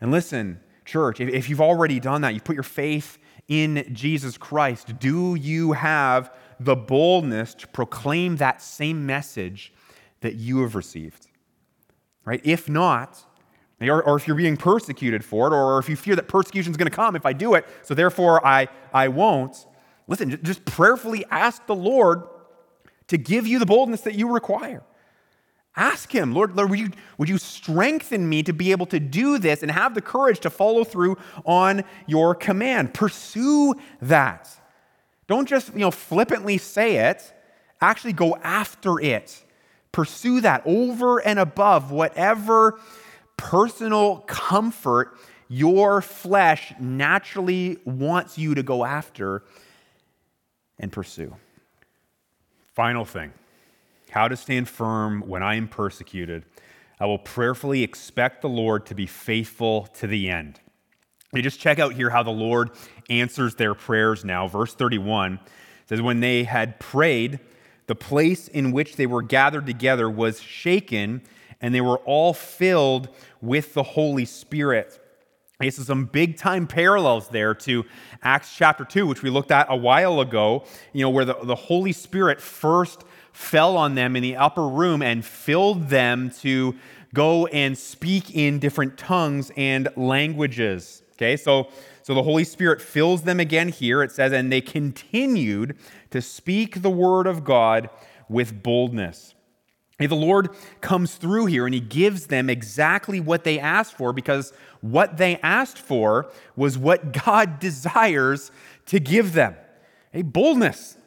And 0.01 0.11
listen, 0.11 0.59
church, 0.83 1.21
if, 1.21 1.29
if 1.29 1.49
you've 1.49 1.61
already 1.61 2.01
done 2.01 2.19
that, 2.23 2.33
you 2.33 2.41
put 2.41 2.55
your 2.55 2.63
faith 2.63 3.17
in 3.47 3.87
Jesus 3.93 4.37
Christ, 4.37 4.99
do 4.99 5.35
you 5.35 5.71
have 5.71 6.33
the 6.59 6.75
boldness 6.75 7.53
to 7.53 7.67
proclaim 7.67 8.35
that 8.37 8.61
same 8.61 9.05
message 9.05 9.71
that 10.19 10.35
you 10.35 10.63
have 10.63 10.75
received? 10.75 11.27
Right? 12.25 12.41
If 12.43 12.67
not, 12.67 13.23
or, 13.81 14.03
or 14.03 14.15
if 14.15 14.27
you're 14.27 14.37
being 14.37 14.57
persecuted 14.57 15.23
for 15.23 15.47
it, 15.47 15.53
or 15.53 15.79
if 15.79 15.89
you 15.89 15.95
fear 15.95 16.15
that 16.15 16.27
persecution 16.27 16.71
is 16.71 16.77
going 16.77 16.89
to 16.89 16.95
come 16.95 17.15
if 17.15 17.25
I 17.25 17.33
do 17.33 17.55
it, 17.55 17.65
so 17.83 17.93
therefore 17.93 18.45
I, 18.45 18.67
I 18.93 19.09
won't. 19.09 19.65
Listen, 20.07 20.39
just 20.43 20.65
prayerfully 20.65 21.25
ask 21.29 21.65
the 21.65 21.75
Lord 21.75 22.23
to 23.07 23.17
give 23.17 23.47
you 23.47 23.59
the 23.59 23.65
boldness 23.65 24.01
that 24.01 24.15
you 24.15 24.31
require. 24.31 24.83
Ask 25.75 26.13
Him, 26.13 26.33
Lord, 26.33 26.55
Lord 26.55 26.69
would, 26.69 26.79
you, 26.79 26.91
would 27.17 27.27
you 27.27 27.37
strengthen 27.37 28.29
me 28.29 28.43
to 28.43 28.53
be 28.53 28.71
able 28.71 28.85
to 28.87 28.99
do 28.99 29.37
this 29.37 29.61
and 29.61 29.69
have 29.69 29.93
the 29.93 30.01
courage 30.01 30.39
to 30.41 30.49
follow 30.49 30.85
through 30.85 31.17
on 31.43 31.83
your 32.07 32.33
command? 32.33 32.93
Pursue 32.93 33.75
that. 34.01 34.49
Don't 35.27 35.47
just 35.49 35.73
you 35.73 35.79
know, 35.79 35.91
flippantly 35.91 36.57
say 36.57 36.97
it, 37.09 37.33
actually 37.81 38.13
go 38.13 38.37
after 38.37 39.01
it. 39.01 39.43
Pursue 39.91 40.41
that 40.41 40.61
over 40.65 41.19
and 41.19 41.39
above 41.39 41.91
whatever 41.91 42.79
personal 43.37 44.17
comfort 44.27 45.17
your 45.47 46.01
flesh 46.01 46.73
naturally 46.79 47.77
wants 47.85 48.37
you 48.37 48.55
to 48.55 48.63
go 48.63 48.83
after 48.83 49.43
and 50.79 50.91
pursue. 50.91 51.35
Final 52.73 53.05
thing 53.05 53.33
how 54.11 54.27
to 54.29 54.37
stand 54.37 54.69
firm 54.69 55.21
when 55.27 55.43
I 55.43 55.55
am 55.55 55.67
persecuted. 55.67 56.45
I 56.99 57.05
will 57.05 57.17
prayerfully 57.17 57.83
expect 57.83 58.41
the 58.41 58.47
Lord 58.47 58.85
to 58.85 58.95
be 58.95 59.05
faithful 59.05 59.87
to 59.95 60.07
the 60.07 60.29
end. 60.29 60.61
You 61.33 61.41
just 61.41 61.59
check 61.59 61.79
out 61.79 61.93
here 61.93 62.09
how 62.09 62.23
the 62.23 62.31
Lord 62.31 62.71
answers 63.09 63.55
their 63.55 63.73
prayers 63.73 64.23
now. 64.23 64.47
Verse 64.47 64.73
31 64.73 65.41
says, 65.85 66.01
When 66.01 66.21
they 66.21 66.45
had 66.45 66.79
prayed, 66.79 67.41
the 67.87 67.95
place 67.95 68.47
in 68.47 68.71
which 68.71 68.95
they 68.95 69.05
were 69.05 69.21
gathered 69.21 69.65
together 69.65 70.09
was 70.09 70.39
shaken 70.39 71.21
and 71.61 71.73
they 71.73 71.81
were 71.81 71.97
all 71.99 72.33
filled 72.33 73.09
with 73.41 73.73
the 73.73 73.83
Holy 73.83 74.25
Spirit. 74.25 74.99
Okay, 75.61 75.69
so 75.69 75.83
some 75.83 76.05
big 76.05 76.37
time 76.37 76.67
parallels 76.67 77.29
there 77.29 77.53
to 77.53 77.85
Acts 78.21 78.55
chapter 78.55 78.83
2, 78.83 79.07
which 79.07 79.23
we 79.23 79.29
looked 79.29 79.51
at 79.51 79.67
a 79.69 79.75
while 79.75 80.19
ago, 80.19 80.65
you 80.91 81.01
know, 81.01 81.09
where 81.09 81.23
the, 81.23 81.35
the 81.43 81.55
Holy 81.55 81.93
Spirit 81.93 82.41
first 82.41 83.05
fell 83.31 83.77
on 83.77 83.95
them 83.95 84.15
in 84.15 84.23
the 84.23 84.35
upper 84.35 84.67
room 84.67 85.01
and 85.01 85.23
filled 85.23 85.87
them 85.87 86.29
to 86.41 86.75
go 87.13 87.45
and 87.47 87.77
speak 87.77 88.35
in 88.35 88.59
different 88.59 88.97
tongues 88.97 89.49
and 89.55 89.87
languages. 89.95 91.03
Okay, 91.13 91.37
so, 91.37 91.69
so 92.03 92.13
the 92.13 92.23
Holy 92.23 92.43
Spirit 92.43 92.81
fills 92.81 93.21
them 93.21 93.39
again 93.39 93.69
here. 93.69 94.03
It 94.03 94.11
says, 94.11 94.33
and 94.33 94.51
they 94.51 94.59
continued 94.59 95.77
to 96.11 96.21
speak 96.21 96.81
the 96.81 96.89
word 96.89 97.27
of 97.27 97.45
God 97.45 97.89
with 98.27 98.61
boldness. 98.61 99.33
Hey, 99.97 100.07
the 100.07 100.15
Lord 100.15 100.49
comes 100.81 101.15
through 101.15 101.45
here 101.45 101.65
and 101.65 101.73
he 101.73 101.79
gives 101.79 102.27
them 102.27 102.49
exactly 102.49 103.21
what 103.21 103.45
they 103.45 103.59
asked 103.59 103.93
for 103.93 104.11
because 104.11 104.51
what 104.81 105.17
they 105.17 105.37
asked 105.37 105.77
for 105.77 106.29
was 106.55 106.77
what 106.77 107.13
God 107.25 107.59
desires 107.59 108.51
to 108.87 108.99
give 108.99 109.33
them 109.33 109.55
a 110.13 110.21
boldness, 110.21 110.97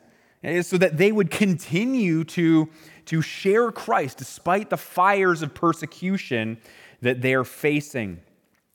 so 0.62 0.78
that 0.78 0.96
they 0.96 1.10
would 1.10 1.30
continue 1.30 2.22
to, 2.22 2.68
to 3.06 3.22
share 3.22 3.72
Christ 3.72 4.18
despite 4.18 4.70
the 4.70 4.76
fires 4.76 5.42
of 5.42 5.54
persecution 5.54 6.58
that 7.00 7.22
they're 7.22 7.44
facing. 7.44 8.20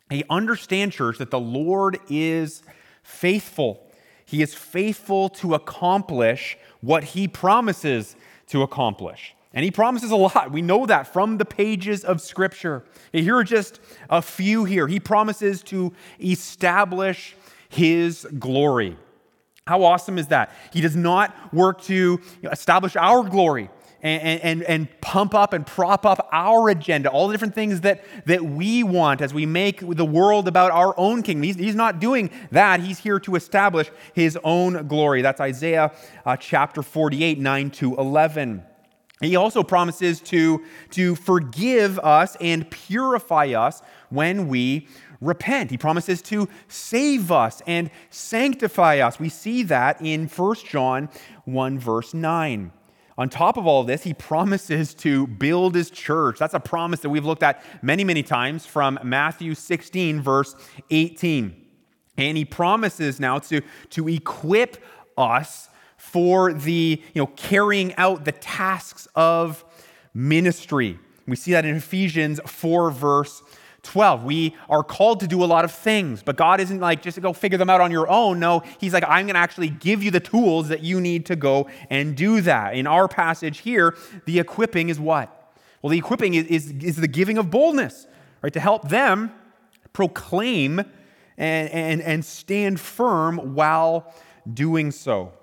Hey, 0.10 0.24
understand, 0.30 0.92
church, 0.92 1.20
that 1.20 1.32
the 1.32 1.40
Lord 1.40 2.00
is 2.10 2.64
faithful. 3.04 3.90
He 4.26 4.42
is 4.42 4.54
faithful 4.54 5.30
to 5.30 5.54
accomplish 5.54 6.58
what 6.82 7.04
he 7.04 7.28
promises 7.28 8.16
to 8.48 8.62
accomplish. 8.62 9.36
And 9.54 9.64
he 9.64 9.72
promises 9.72 10.10
a 10.12 10.16
lot. 10.16 10.52
We 10.52 10.62
know 10.62 10.86
that 10.88 11.14
from 11.14 11.38
the 11.38 11.46
pages 11.46 12.04
of 12.04 12.22
Scripture. 12.22 12.84
Here 13.12 13.38
are 13.38 13.44
just 13.44 13.80
a 14.10 14.22
few 14.22 14.66
here. 14.66 14.88
He 14.88 15.00
promises 15.00 15.62
to 15.64 15.94
establish 16.20 17.36
his 17.70 18.28
glory. 18.40 18.98
How 19.66 19.84
awesome 19.84 20.18
is 20.18 20.28
that? 20.28 20.52
He 20.74 20.82
does 20.82 20.96
not 20.96 21.54
work 21.54 21.82
to 21.84 22.20
establish 22.52 22.96
our 22.96 23.24
glory 23.24 23.70
and, 24.02 24.42
and, 24.42 24.64
and 24.64 25.02
pump 25.02 25.34
up 25.34 25.54
and 25.54 25.66
prop 25.66 26.06
up 26.06 26.28
our 26.34 26.68
agenda, 26.70 27.10
all 27.10 27.28
the 27.28 27.34
different 27.34 27.56
things 27.56 27.82
that, 27.82 28.04
that 28.26 28.44
we 28.44 28.84
want 28.84 29.22
as 29.22 29.34
we 29.34 29.46
make 29.46 29.80
the 29.80 30.04
world 30.04 30.50
about 30.50 30.72
our 30.72 30.94
own 30.98 31.24
kingdom. 31.24 31.44
He's, 31.44 31.56
he's 31.56 31.76
not 31.76 32.00
doing 32.00 32.30
that. 32.52 32.82
He's 32.82 33.00
here 33.00 33.20
to 33.22 33.36
establish 33.36 33.90
his 34.14 34.38
own 34.44 34.88
glory. 34.88 35.22
That's 35.22 35.40
Isaiah 35.40 35.94
uh, 36.26 36.36
chapter 36.36 36.82
48, 36.82 37.40
9 37.40 37.72
to 37.72 37.96
11. 37.96 38.64
He 39.24 39.36
also 39.36 39.64
promises 39.64 40.20
to, 40.22 40.64
to 40.92 41.16
forgive 41.16 42.00
us 42.00 42.36
and 42.42 42.70
purify 42.70 43.54
us 43.54 43.82
when 44.10 44.48
we 44.48 44.88
repent. 45.22 45.72
He 45.72 45.78
promises 45.78 46.22
to 46.24 46.50
save 46.68 47.32
us 47.32 47.62
and 47.66 47.90
sanctify 48.10 49.00
us. 49.00 49.20
We 49.20 49.30
see 49.30 49.64
that 49.64 50.02
in 50.02 50.28
1 50.28 50.56
John 50.68 51.10
1, 51.46 51.80
verse 51.80 52.14
9. 52.14 52.72
On 53.18 53.30
top 53.30 53.58
of 53.58 53.68
all 53.68 53.84
this, 53.84 54.04
he 54.04 54.14
promises 54.14 54.94
to 54.96 55.28
build 55.28 55.76
his 55.76 55.92
church. 55.92 56.40
That's 56.40 56.56
a 56.56 56.60
promise 56.60 57.02
that 57.02 57.10
we've 57.10 57.26
looked 57.26 57.44
at 57.44 57.64
many, 57.84 58.04
many 58.04 58.24
times 58.24 58.66
from 58.66 58.98
Matthew 59.04 59.54
16, 59.54 60.22
verse 60.22 60.56
18. 60.90 61.56
And 62.18 62.38
he 62.38 62.46
promises 62.46 63.20
now 63.20 63.40
to, 63.40 63.62
to 63.92 64.08
equip 64.10 64.84
us 65.18 65.70
for 66.14 66.54
the 66.54 67.02
you 67.16 67.20
know, 67.20 67.26
carrying 67.36 67.96
out 67.96 68.24
the 68.24 68.32
tasks 68.32 69.08
of 69.16 69.66
ministry. 70.14 71.00
We 71.26 71.36
see 71.36 71.54
that 71.54 71.66
in 71.66 71.76
Ephesians 71.76 72.40
4, 72.46 72.92
verse 72.92 73.42
12. 73.82 74.24
We 74.24 74.56
are 74.70 74.84
called 74.84 75.22
to 75.22 75.28
do 75.28 75.44
a 75.44 75.48
lot 75.48 75.66
of 75.66 75.72
things, 75.72 76.22
but 76.22 76.36
God 76.36 76.60
isn't 76.60 76.80
like 76.80 77.02
just 77.02 77.20
go 77.20 77.34
figure 77.34 77.58
them 77.58 77.68
out 77.68 77.82
on 77.82 77.90
your 77.90 78.08
own. 78.08 78.40
No, 78.40 78.62
He's 78.80 78.94
like, 78.94 79.04
I'm 79.08 79.26
going 79.26 79.34
to 79.34 79.40
actually 79.40 79.70
give 79.70 80.04
you 80.04 80.12
the 80.12 80.20
tools 80.20 80.68
that 80.68 80.84
you 80.84 81.02
need 81.02 81.26
to 81.26 81.36
go 81.36 81.68
and 81.90 82.16
do 82.16 82.42
that. 82.42 82.76
In 82.76 82.86
our 82.86 83.08
passage 83.08 83.62
here, 83.62 83.98
the 84.26 84.38
equipping 84.40 84.90
is 84.90 85.00
what? 85.00 85.56
Well, 85.82 85.90
the 85.90 85.98
equipping 85.98 86.36
is, 86.36 86.46
is, 86.46 86.72
is 86.74 86.98
the 86.98 87.08
giving 87.08 87.40
of 87.40 87.50
boldness, 87.50 88.06
right? 88.44 88.54
To 88.54 88.60
help 88.60 88.90
them 88.90 89.32
proclaim 89.94 90.78
and, 91.40 91.70
and, 91.72 92.02
and 92.04 92.24
stand 92.24 92.80
firm 92.80 93.56
while 93.56 94.14
doing 94.54 94.92
so. 94.92 95.34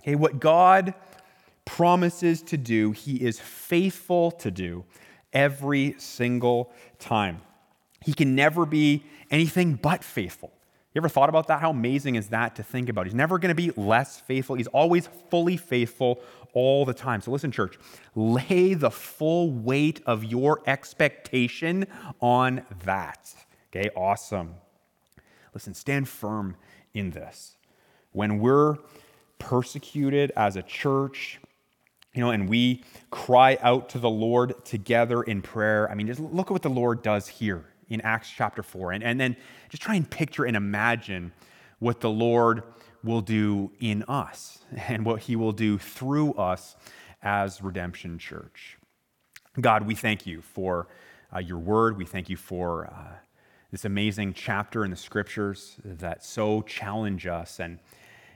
Okay, 0.00 0.14
what 0.14 0.40
God 0.40 0.94
promises 1.64 2.42
to 2.42 2.56
do, 2.56 2.92
He 2.92 3.16
is 3.16 3.38
faithful 3.38 4.30
to 4.32 4.50
do 4.50 4.84
every 5.32 5.94
single 5.98 6.72
time. 6.98 7.40
He 8.02 8.12
can 8.12 8.34
never 8.34 8.66
be 8.66 9.04
anything 9.30 9.74
but 9.74 10.02
faithful. 10.02 10.52
You 10.92 10.98
ever 11.00 11.08
thought 11.08 11.28
about 11.28 11.46
that? 11.46 11.60
How 11.60 11.70
amazing 11.70 12.16
is 12.16 12.28
that 12.28 12.56
to 12.56 12.64
think 12.64 12.88
about? 12.88 13.06
He's 13.06 13.14
never 13.14 13.38
going 13.38 13.50
to 13.50 13.54
be 13.54 13.70
less 13.76 14.18
faithful. 14.18 14.56
He's 14.56 14.66
always 14.68 15.08
fully 15.28 15.56
faithful 15.56 16.20
all 16.52 16.84
the 16.84 16.94
time. 16.94 17.20
So 17.20 17.30
listen, 17.30 17.52
church, 17.52 17.78
lay 18.16 18.74
the 18.74 18.90
full 18.90 19.52
weight 19.52 20.00
of 20.04 20.24
your 20.24 20.62
expectation 20.66 21.86
on 22.20 22.62
that. 22.84 23.32
Okay, 23.70 23.90
awesome. 23.94 24.56
Listen, 25.54 25.74
stand 25.74 26.08
firm 26.08 26.56
in 26.92 27.10
this. 27.10 27.56
When 28.10 28.40
we're 28.40 28.78
persecuted 29.40 30.30
as 30.36 30.54
a 30.54 30.62
church, 30.62 31.40
you 32.14 32.20
know, 32.20 32.30
and 32.30 32.48
we 32.48 32.84
cry 33.10 33.58
out 33.60 33.88
to 33.88 33.98
the 33.98 34.10
Lord 34.10 34.64
together 34.64 35.22
in 35.22 35.42
prayer. 35.42 35.90
I 35.90 35.94
mean, 35.94 36.06
just 36.06 36.20
look 36.20 36.46
at 36.46 36.52
what 36.52 36.62
the 36.62 36.70
Lord 36.70 37.02
does 37.02 37.26
here 37.26 37.64
in 37.88 38.00
Acts 38.02 38.30
chapter 38.30 38.62
4. 38.62 38.92
And, 38.92 39.02
and 39.02 39.20
then 39.20 39.36
just 39.68 39.82
try 39.82 39.96
and 39.96 40.08
picture 40.08 40.44
and 40.44 40.56
imagine 40.56 41.32
what 41.80 42.00
the 42.00 42.10
Lord 42.10 42.62
will 43.02 43.20
do 43.20 43.72
in 43.80 44.04
us 44.04 44.60
and 44.88 45.04
what 45.04 45.22
he 45.22 45.34
will 45.34 45.52
do 45.52 45.78
through 45.78 46.34
us 46.34 46.76
as 47.22 47.60
Redemption 47.60 48.18
Church. 48.18 48.78
God, 49.60 49.86
we 49.86 49.94
thank 49.94 50.26
you 50.26 50.42
for 50.42 50.88
uh, 51.34 51.38
your 51.40 51.58
word. 51.58 51.96
We 51.96 52.06
thank 52.06 52.28
you 52.28 52.36
for 52.36 52.86
uh, 52.86 53.16
this 53.70 53.84
amazing 53.84 54.34
chapter 54.34 54.84
in 54.84 54.90
the 54.90 54.96
scriptures 54.96 55.76
that 55.84 56.24
so 56.24 56.62
challenge 56.62 57.26
us 57.26 57.60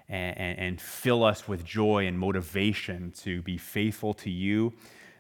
and 0.08 0.58
and, 0.58 0.80
fill 0.80 1.24
us 1.24 1.48
with 1.48 1.64
joy 1.64 2.06
and 2.06 2.18
motivation 2.18 3.10
to 3.12 3.42
be 3.42 3.56
faithful 3.56 4.12
to 4.14 4.30
you 4.30 4.72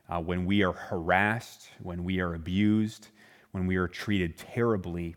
uh, 0.08 0.20
when 0.20 0.44
we 0.44 0.62
are 0.62 0.72
harassed, 0.72 1.70
when 1.82 2.04
we 2.04 2.20
are 2.20 2.34
abused, 2.34 3.08
when 3.52 3.66
we 3.66 3.76
are 3.76 3.88
treated 3.88 4.36
terribly 4.36 5.16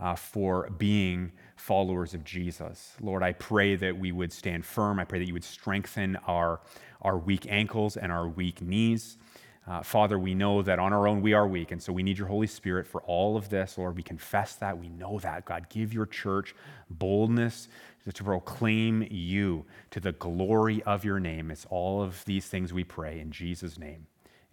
uh, 0.00 0.14
for 0.14 0.70
being 0.78 1.32
followers 1.56 2.14
of 2.14 2.24
Jesus. 2.24 2.94
Lord, 3.00 3.22
I 3.22 3.32
pray 3.32 3.76
that 3.76 3.96
we 3.96 4.10
would 4.10 4.32
stand 4.32 4.64
firm. 4.64 4.98
I 4.98 5.04
pray 5.04 5.20
that 5.20 5.26
you 5.26 5.32
would 5.34 5.44
strengthen 5.44 6.16
our, 6.26 6.60
our 7.02 7.16
weak 7.18 7.46
ankles 7.48 7.96
and 7.96 8.10
our 8.10 8.26
weak 8.28 8.60
knees. 8.60 9.18
Uh, 9.64 9.80
Father, 9.80 10.18
we 10.18 10.34
know 10.34 10.60
that 10.60 10.80
on 10.80 10.92
our 10.92 11.06
own 11.06 11.22
we 11.22 11.34
are 11.34 11.46
weak, 11.46 11.70
and 11.70 11.80
so 11.80 11.92
we 11.92 12.02
need 12.02 12.18
your 12.18 12.26
Holy 12.26 12.48
Spirit 12.48 12.84
for 12.84 13.00
all 13.02 13.36
of 13.36 13.48
this. 13.48 13.78
Lord, 13.78 13.94
we 13.94 14.02
confess 14.02 14.56
that. 14.56 14.76
We 14.76 14.88
know 14.88 15.20
that. 15.20 15.44
God, 15.44 15.68
give 15.68 15.94
your 15.94 16.06
church 16.06 16.52
boldness 16.90 17.68
to 18.10 18.24
proclaim 18.24 19.06
you 19.10 19.64
to 19.90 20.00
the 20.00 20.12
glory 20.12 20.82
of 20.82 21.04
your 21.04 21.20
name. 21.20 21.50
It's 21.50 21.66
all 21.70 22.02
of 22.02 22.24
these 22.24 22.46
things 22.46 22.72
we 22.72 22.84
pray 22.84 23.20
in 23.20 23.30
Jesus' 23.30 23.78
name. 23.78 24.06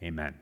Amen. 0.04 0.36